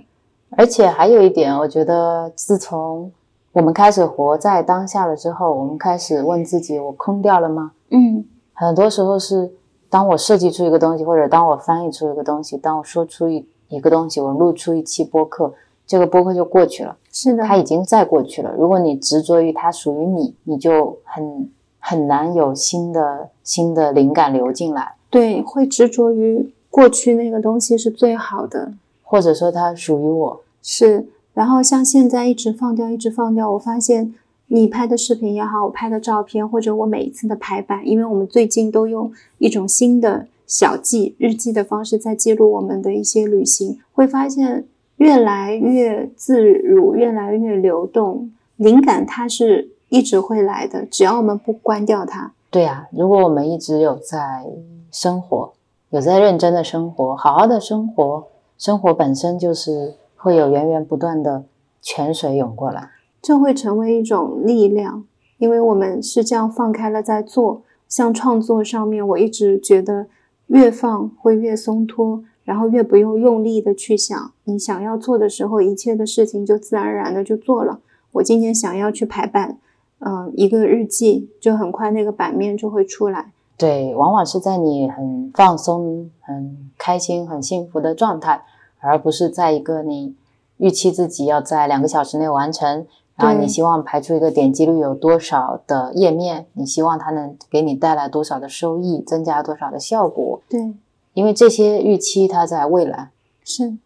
[0.52, 3.12] 而且还有一点，我觉得自从
[3.60, 7.74] 我们开始活在当下了之后，我们开始问自己：我空掉了吗？
[7.90, 9.52] 嗯很多时候是
[9.90, 15.54] 当我设计出一个东西，或者当我翻译出一个东西，当我说出一一个东西，我录出一期播客，
[15.86, 16.96] 这个播客就过去了。
[17.12, 18.54] 是的，它已经在过去了。
[18.58, 21.50] 如果你执着于它属于你，你就很
[21.80, 28.72] 很难有新的新的灵感流进来，对，会执着于过去那个东西是最好的，
[29.04, 30.42] 或者说它属于我。
[30.62, 31.10] 是。
[31.40, 34.14] 然后像现在一直放掉，一直放掉，我发现
[34.48, 44.66] 你拍的视频也好，我拍的照片，或者我每一次的排版，因为我们最近都用一种新的小记日记的方式在记录我们的一些旅行，会发现
[44.98, 52.34] 越来越自如，越来越流动，灵感它是一直会来的，只要我们不关掉它。
[52.50, 54.44] 对呀、如果我们一直有在
[54.92, 55.54] 生活，
[55.92, 58.28] 有在认真的生活，好好的生活，
[58.58, 61.46] 生活本身就是会有源源不断的
[61.82, 62.90] 泉水涌过来。
[63.22, 65.04] 这会成为一种力量，
[65.38, 67.64] 因为我们是这样放开了在做。
[67.88, 70.08] 像创作上面，我一直觉得
[70.48, 74.32] 越放会越松脱，然后越不用用力的去想。
[74.44, 77.80] 你想要做的时候，一切的事情就自然而然的就做了。
[78.12, 79.58] 我今天想要去排版，
[80.00, 83.32] 嗯、一个日记，就很快那个版面就会出来。
[83.58, 88.42] 对，往往是在你很放松、很开心、很幸福的状态，
[88.80, 90.16] 而不是在一个你
[90.58, 100.74] 预期自己要在两个小时内完成，然后你希望排出一个点击率有多少的页面，你希望它能给你带来多少的收益，增加多少的效果，对，
[101.14, 103.12] 因为这些预期它在未来，
[103.44, 103.78] 是，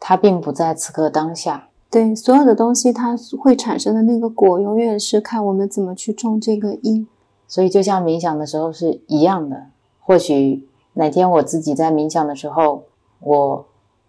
[0.00, 1.68] 它并不在此刻当下。
[1.90, 7.08] 对，所有的东西它会产生的那个果，永远是看我们怎么去种这个因。
[7.46, 9.68] 所以就像冥想的时候是一样的。
[10.00, 12.82] 或许哪天我自己在冥想的时候，
[13.20, 13.64] 我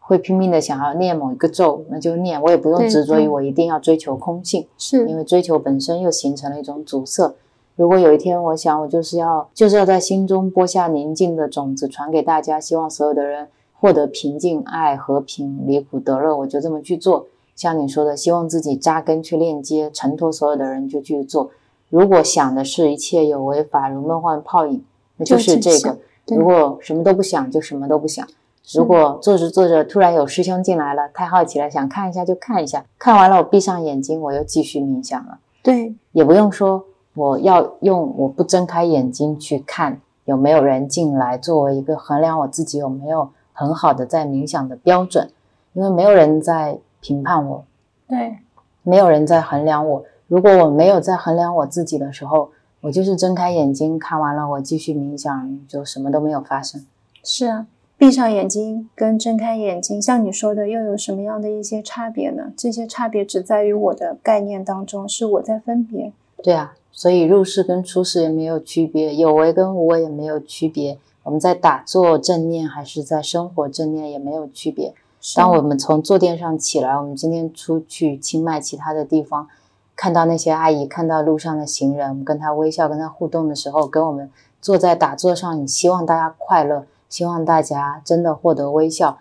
[0.09, 7.31] 会拼命的想要念某一个咒，那就念，我也不用执着于嗯我一定要追求空性，是因，为追求本身又形成了一种阻塞。
[7.75, 13.49] 如果有一天我想我就是要就是要在心中播下宁静的种子，传给大家，希望所有的人
[13.79, 17.27] 获得平静、爱、和平、离苦得乐，我就这么去做。
[17.55, 21.51] 像你说的，希望自己扎根去链接，承托所有的人就去做。
[21.89, 24.83] 如果想的是一切有为法如梦幻泡影，
[25.17, 25.99] 那就是这个。
[26.25, 28.27] 如果什么都不想，就什么都不想。
[28.71, 45.31] 是如果做着做着突然有师兄进来了，太好奇了，想看一下就看一下，看完了我闭上眼睛，我又继续冥想了，对，也不用说我要用我不睁开眼睛去看有没有人进来，作为一个衡量我自己有没有很好的在冥想的标准，
[45.73, 47.65] 因为没有人在评判我，
[48.07, 48.37] 对，
[48.83, 50.03] 没有人在衡量我。
[50.27, 52.51] 如果我没有在衡量我自己的时候，
[52.81, 56.85] 我就是睁开眼睛看完了，我继续冥想，就什么都没有发生。
[57.23, 57.65] 是啊。
[57.99, 62.53] 闭上眼睛跟睁开眼睛，像你说的，又有什么样的一些差别呢？
[62.55, 66.13] 这些差别只在于我的概念当中，是我在分别。
[66.41, 70.97] 对啊，所以入世跟出世也没有区别，有为跟无为也没有区别。
[71.23, 74.93] 我们在打坐正念还是在生活正念也没有区别。
[75.35, 79.49] 当我们从坐垫上起来，我们今天出去清迈其他的地方，
[79.97, 84.31] 看到那些阿姨，看到路上的行人，我们跟他微笑，跟他互动的时候，跟我们
[84.61, 89.17] 坐在打坐上，你希望大家快乐，希望大家真的获得微笑，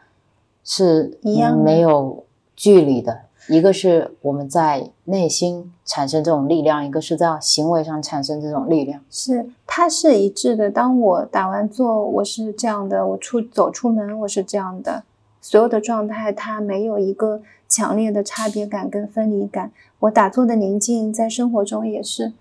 [0.63, 2.25] 是一样的没有
[2.55, 3.23] 距离的。
[3.49, 9.01] 一个是我们在内心产生这种力量，一个是在行为上产生这种力量。
[9.11, 10.71] 是它是一致的。
[10.71, 15.05] 当我打完坐，我是这样的；我出走出门，我是这样的。
[15.41, 19.73] 所有的状态，它没有一个强烈的差别感跟分离感。
[20.01, 22.33] 我打坐的宁静，在生活中也是；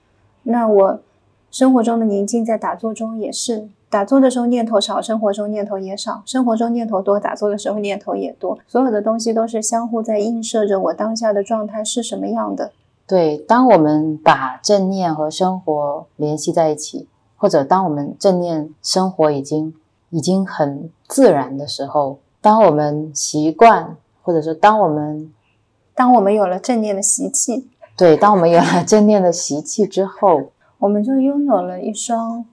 [0.43, 0.99] 那我
[1.49, 3.69] 生活中的宁静，在打坐中也是。
[3.89, 8.59] 打坐的时候念头少，生活中念头也少；生活中念头多，打坐的时候念头也多。
[8.67, 12.73] 所有的东西都是相互在映射着我当下的状态是什么样的。
[13.07, 17.07] 对，当我们把正念和生活联系在一起，
[17.37, 19.73] 或者当我们正念生活已经
[20.09, 25.31] 已经很自然的时候，当我们习惯，或者说当我们
[25.95, 32.45] 当我们有了正念的习气，对，当我们有了正念的习气之后，我们就拥有了一双。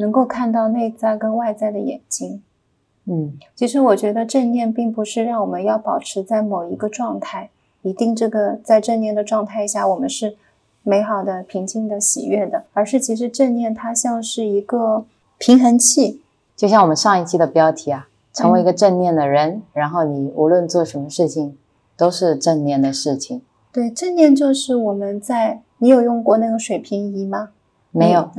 [0.00, 2.42] 能够看到内在跟外在的眼睛，
[3.04, 7.50] 嗯，其实我觉得正念并不是让我们要保持在某一个状态，
[7.82, 10.36] 一定这个在正念的状态下我们是
[10.82, 15.04] 美好的、平静的、喜悦的，而是其实正念它像是一个
[15.36, 16.22] 平衡器，
[16.56, 21.58] 就像我们上一期的标题啊，成为一个正念的人，然后你无论做什么事情
[21.98, 23.42] 都是正念的事情。
[23.70, 27.50] 对，正念就是我们在你有用过那个水平仪吗？
[27.90, 28.30] 没有。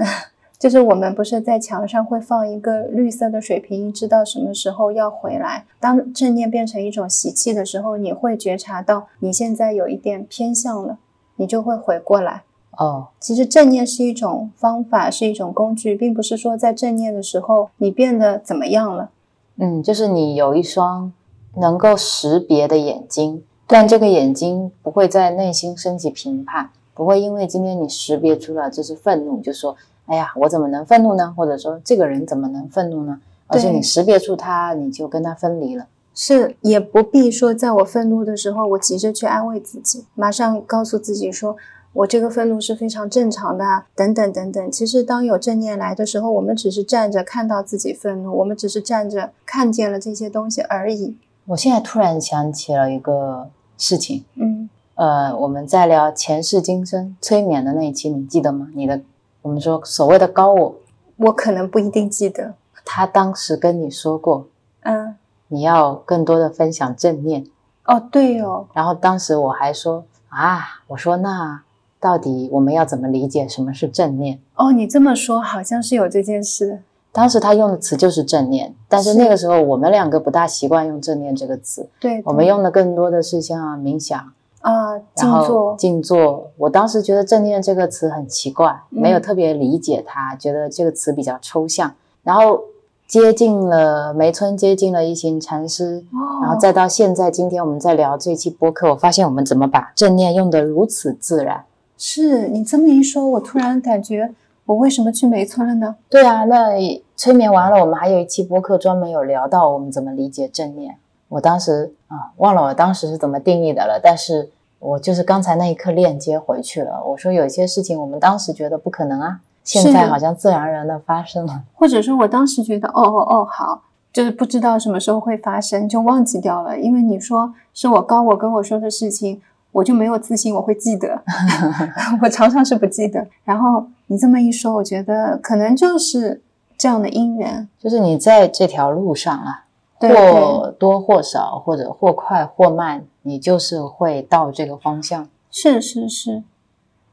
[0.62, 5.66] 就是我们不是在墙上会放一个绿色的水瓶，知道什么时候要回来。
[5.80, 11.00] 当正念变成一种习气的时候，你会觉察到你现在有一点偏向了，
[11.38, 12.44] 你就会回过来。
[12.78, 19.10] 哦，其实正念是一种方法，是一种工具，并不是说在正念的时候你变得怎么样了。
[19.56, 21.12] 嗯，就是你有一双
[21.58, 29.76] 能够识别的眼睛，但这个眼睛不会在内心升起评判，不会因为今天你识别出了这是愤怒，就说。
[30.12, 31.34] 哎呀，我怎么能愤怒呢？
[31.38, 33.22] 或者说，这个人怎么能愤怒呢？
[33.48, 35.88] 而且你识别出他，你就跟他分离了。
[36.14, 41.56] 是，也不必说，在我愤怒的时候，我急着去安慰自己，马上告诉自己说，
[41.94, 43.64] 我这个愤怒是非常正常的，
[43.96, 44.70] 等等等等。
[44.70, 51.16] 其实，当有正念来的时候，我们只是站着看到自己愤怒，我们只是站着看见了这些东西而已。
[51.46, 53.48] 我现在突然想起了一个
[53.78, 58.68] 事情，嗯，呃，我们在聊前世今生催眠的那一期，你记得吗？
[58.76, 59.00] 你的。
[59.42, 60.76] 我们说所谓的高我，
[61.18, 62.54] 我可能不一定记得。
[62.86, 64.48] 他当时跟你说过，
[64.82, 65.16] 嗯，
[65.48, 67.46] 你要更多的分享正念。
[67.86, 68.68] 哦，对哦。
[68.74, 71.62] 然后当时我还说啊，我说那
[72.00, 74.40] 到底我们要怎么理解什么是正念？
[74.56, 76.82] 哦，你这么说好像是有这件事。
[77.12, 81.90] 当时他用的词就是正念，但是那个时候我们两个不大习惯用正念这个词。
[82.00, 84.32] 对，我们用的更多的是像冥想。
[84.62, 86.52] 啊，静坐，静坐。
[86.58, 91.94] 我当时觉得“正念”这个词很奇怪，没有特别理解它，觉得这个词比较抽象。
[92.24, 92.62] 然后
[93.08, 96.04] 接近了梅村，接近了一行禅师，
[96.42, 101.66] 然后再到现在，今天我们在聊这期播客，我发现我们怎么把正念用得如此自然。
[101.98, 104.34] 是你这么一说，我突然感觉，
[104.66, 105.96] 我为什么去梅村了呢？
[106.10, 106.70] 对啊，那
[107.16, 110.98] 催眠完了，我们还有一期播客专门有聊到我们怎么理解正念。
[111.32, 113.98] 我当时啊，忘了我当时是怎么定义的了。
[114.04, 114.50] 但是
[114.80, 117.02] 我就是刚才那一刻链接回去了。
[117.06, 121.62] 我说有些事情我们当时觉得不可能啊，现在好像自然而然的发生了。
[121.74, 126.78] 或者说我当时觉得哦哦哦好，就是不知道什么时候会发生，就忘记掉了。
[126.78, 129.42] 因为你说是我高我跟我说的事情，
[129.72, 131.22] 我就没有自信我会记得
[132.22, 133.26] 我常常是不记得。
[133.46, 136.42] 然后你这么一说，我觉得可能就是
[136.78, 139.64] 这样的因缘，就是你在这条路上啊。
[140.10, 145.30] 或多或少，或者或快或慢，你就是会到这个方向。
[145.52, 146.44] 是是是，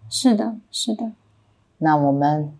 [0.08, 1.12] 是的，是的。
[1.78, 2.56] 那我们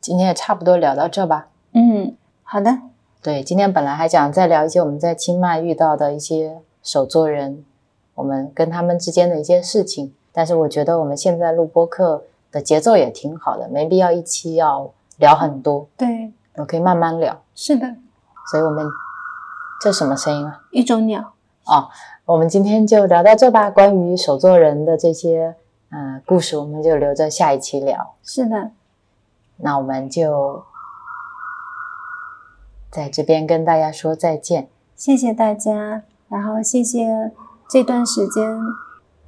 [0.00, 1.48] 今天也差不多聊到这吧。
[1.72, 2.78] 嗯，好的。
[3.22, 7.64] 对，今天本来还想再聊一些我们在清迈遇到的一些手作人，
[8.14, 10.14] 我们跟他们之间的一些事情。
[10.32, 15.86] 但是我觉得我们现在录播课的节奏也挺好的，没必要一期要聊很多。
[15.96, 17.42] 对，我可以慢慢聊。
[17.54, 17.86] 是的，
[18.50, 18.86] 所以我们。
[19.80, 20.62] 这什么声音啊？
[20.70, 21.32] 一种鸟
[21.64, 21.88] 哦。
[22.26, 23.70] 我们今天就聊到这吧。
[23.70, 25.56] 关于手作人的这些
[25.90, 28.14] 嗯故事，我们就留着下一期聊。
[28.22, 28.70] 是的，
[29.56, 30.62] 那我们就
[32.90, 34.68] 在这边跟大家说再见。
[34.94, 37.32] 谢谢大家，然后谢谢
[37.68, 38.60] 这段时间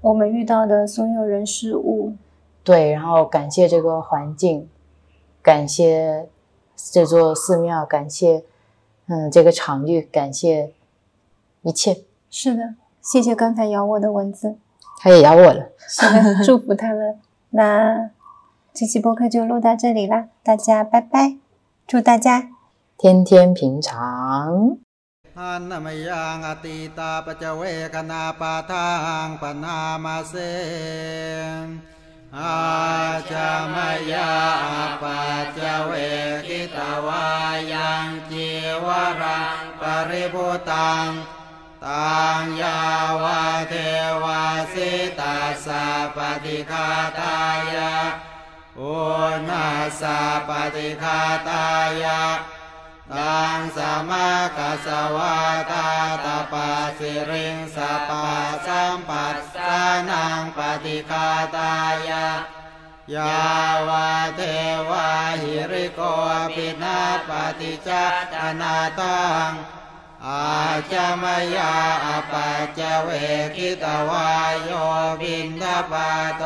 [0.03, 2.15] 我们遇到的所有人事物。
[2.62, 4.69] 对，然后感谢这个环境，
[5.43, 6.29] 感谢
[6.77, 8.45] 这座寺庙，感谢。
[9.07, 10.74] 嗯，这个场域，感谢
[11.64, 12.03] 一切。
[12.30, 14.56] 是的，谢谢刚才咬我的蚊子，
[14.99, 15.69] 它也咬我了。
[15.78, 17.19] 是的，祝福他们。
[17.52, 18.10] 那
[18.74, 21.38] 这期播客就录到这里啦，大家拜拜，
[21.88, 22.49] 祝大家
[22.98, 24.78] 天天平常。
[25.38, 26.22] อาจามยา
[27.26, 27.61] ปัจเ
[32.37, 32.73] อา
[35.59, 35.93] จเว
[36.49, 37.27] กิตวา
[37.73, 38.49] ยังจี
[38.85, 38.87] ว
[39.23, 41.09] รังปริพุตัง
[41.87, 42.81] ตังยา
[43.23, 43.75] วาเท
[44.23, 44.43] วา
[44.73, 45.85] สิตาสะ
[46.17, 46.89] ปฏิคา
[47.21, 47.39] ตา
[47.75, 47.95] ยะ
[48.81, 48.97] อุ
[49.49, 49.69] ณา
[50.01, 50.19] สะ
[50.49, 51.67] ปฏิคาตา
[52.03, 52.23] ยะ
[53.11, 53.79] ตังส
[54.11, 55.37] มากัสวา
[55.73, 55.89] ตา
[56.24, 56.69] ตาปา
[56.99, 58.27] สิริงสปา
[58.66, 59.77] สัมปัสสา
[60.11, 61.74] นังปฏิคาตา
[62.09, 62.29] ยะ
[63.15, 63.37] ยา
[63.89, 64.41] วาเท
[64.89, 65.09] วา
[65.43, 66.01] หิริโก
[66.55, 67.31] ปินาป
[67.61, 67.91] ฏิจ
[68.33, 69.51] จนาตัง
[70.27, 70.45] อา
[70.93, 71.24] จาม
[71.57, 71.74] ยา
[72.05, 73.09] อปัจจเว
[73.57, 74.70] กิตวายโย
[75.20, 76.43] บินทปาโต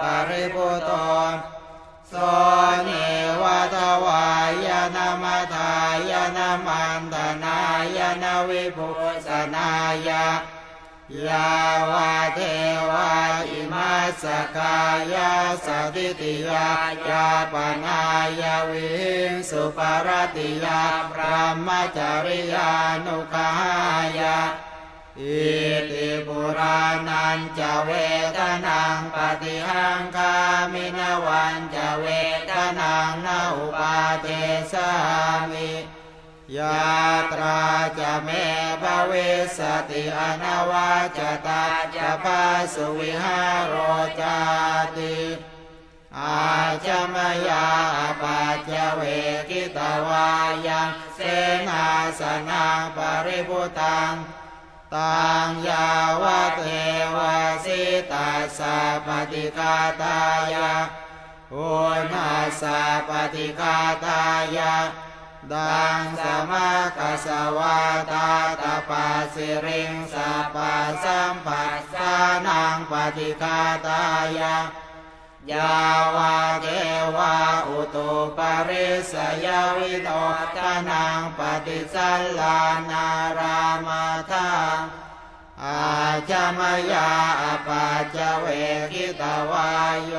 [0.00, 0.90] ปริปุโต
[2.16, 2.18] ส
[2.84, 2.90] เน
[3.42, 4.26] วัตวา
[4.66, 5.72] ยนามาทา
[6.10, 7.58] ยนามันตนา
[7.96, 8.88] ยนาวิปุ
[9.26, 9.68] สนา
[10.08, 10.24] ยา
[11.26, 11.48] ยา
[11.90, 12.40] วาเท
[12.90, 13.10] วา
[13.50, 14.24] อิมาส
[14.56, 14.76] กา
[15.14, 15.30] ยา
[15.64, 16.70] สติติยา
[17.08, 18.00] ยาปนา
[18.40, 18.90] ยาวิ
[19.30, 20.82] งสุปารติยา
[21.12, 22.70] พระมจริยา
[23.04, 23.50] นุกา
[24.20, 24.36] ยา
[25.20, 25.44] อิ
[25.90, 27.90] ติปุรานันจะเว
[28.36, 30.34] ทนังปฏิหังคา
[30.72, 32.06] มินวันจะเว
[32.50, 34.26] ทนังนาอุปาเท
[34.72, 34.90] สา
[35.50, 35.72] มิ
[36.56, 36.86] ยา
[37.32, 37.62] ตรา
[37.98, 38.28] จะเม
[38.82, 39.12] ภเว
[39.56, 41.64] สติอนาวาจตา
[41.96, 42.42] จะพา
[42.74, 43.74] สุวิหารโร
[44.20, 44.38] จา
[44.96, 45.16] ติ
[46.18, 46.44] อา
[46.86, 47.16] จม
[47.48, 47.66] ยา
[48.22, 49.00] ปัจจเว
[49.48, 49.78] กิต
[50.08, 50.28] วา
[50.66, 51.20] ยังเส
[51.68, 51.84] นา
[52.20, 54.14] สนังปริพุตัง
[54.94, 55.88] ตังยา
[56.22, 56.62] วะเท
[57.16, 57.82] วาสิ
[58.12, 58.76] ตาสา
[59.06, 60.18] ปฏิกาตา
[60.54, 60.74] ยะ
[61.50, 61.56] โอ
[62.12, 62.30] นา
[62.60, 64.22] สาปฏิกาตา
[64.56, 64.74] ยะ
[65.52, 67.78] ดังสมากัสวา
[68.12, 68.28] ตา
[68.62, 70.72] ตาปาสิริงสาปา
[71.04, 72.14] สัมปัสสา
[72.46, 74.02] นังปฏิคาตา
[74.38, 74.56] ยะ
[75.52, 75.80] ยา
[76.16, 76.66] วาเท
[77.16, 77.34] วา
[77.68, 79.14] อุตุปริส
[79.44, 80.10] ยาวิโต
[80.56, 82.58] ทานังปฏิสัลลา
[82.90, 83.06] นา
[83.38, 84.78] รามาทัง
[85.62, 85.82] อา
[86.30, 86.60] จาม
[86.92, 87.10] ยา
[87.66, 88.46] ปัจจเว
[88.92, 90.12] กิตวายโย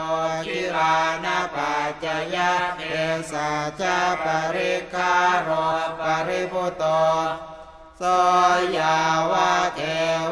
[0.45, 2.05] กิรานาปัจจ
[2.35, 2.83] ยะเอ
[3.31, 3.49] สา
[3.81, 4.25] จาป
[4.55, 5.15] ริคา
[5.47, 5.49] ร
[5.99, 6.83] ปริพุโต
[8.01, 8.03] ส
[8.77, 8.97] ยา
[9.31, 9.81] วะเท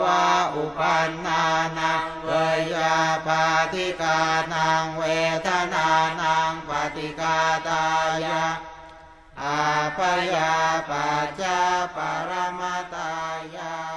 [0.03, 0.23] วะ
[0.53, 1.43] อุปันนา
[1.77, 2.29] นังเว
[2.73, 3.43] ยาปา
[3.73, 4.19] ติกา
[4.53, 5.03] นังเว
[5.47, 5.89] ทนา
[6.21, 7.37] นังปฏิกา
[7.67, 7.85] ตา
[8.25, 8.45] ยะ
[9.41, 9.61] อา
[9.97, 9.99] ป
[10.35, 10.55] ยา
[10.89, 11.59] ปัจจา
[11.95, 11.97] ป
[12.29, 12.61] รม
[12.93, 13.11] ตา
[13.55, 13.94] ยา